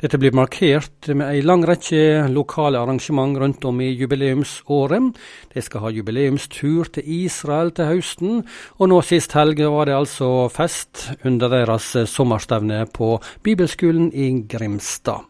Dette 0.03 0.17
blir 0.19 0.33
markert 0.35 1.07
med 1.15 1.29
ei 1.31 1.39
lang 1.47 1.61
rekke 1.63 2.25
lokale 2.27 2.75
arrangement 2.75 3.37
rundt 3.39 3.63
om 3.63 3.77
i 3.79 3.85
jubileumsåret. 3.95 5.13
De 5.53 5.61
skal 5.63 5.85
ha 5.85 5.91
jubileumstur 5.95 6.89
til 6.91 7.07
Israel 7.23 7.71
til 7.71 7.87
høsten, 7.87 8.41
og 8.83 8.89
nå 8.91 8.97
sist 9.07 9.31
helg 9.31 9.61
var 9.63 9.87
det 9.87 9.95
altså 9.95 10.49
fest 10.51 11.05
under 11.23 11.47
deres 11.53 11.93
sommerstevne 12.11 12.81
på 12.91 13.13
bibelskolen 13.47 14.09
i 14.11 14.27
Grimstad. 14.43 15.23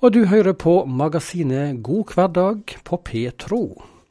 Og 0.00 0.14
du 0.16 0.22
hører 0.24 0.56
på 0.56 0.86
magasinet 0.88 1.82
God 1.84 2.16
hverdag 2.16 2.78
på 2.80 3.00
Petro. 3.04 3.60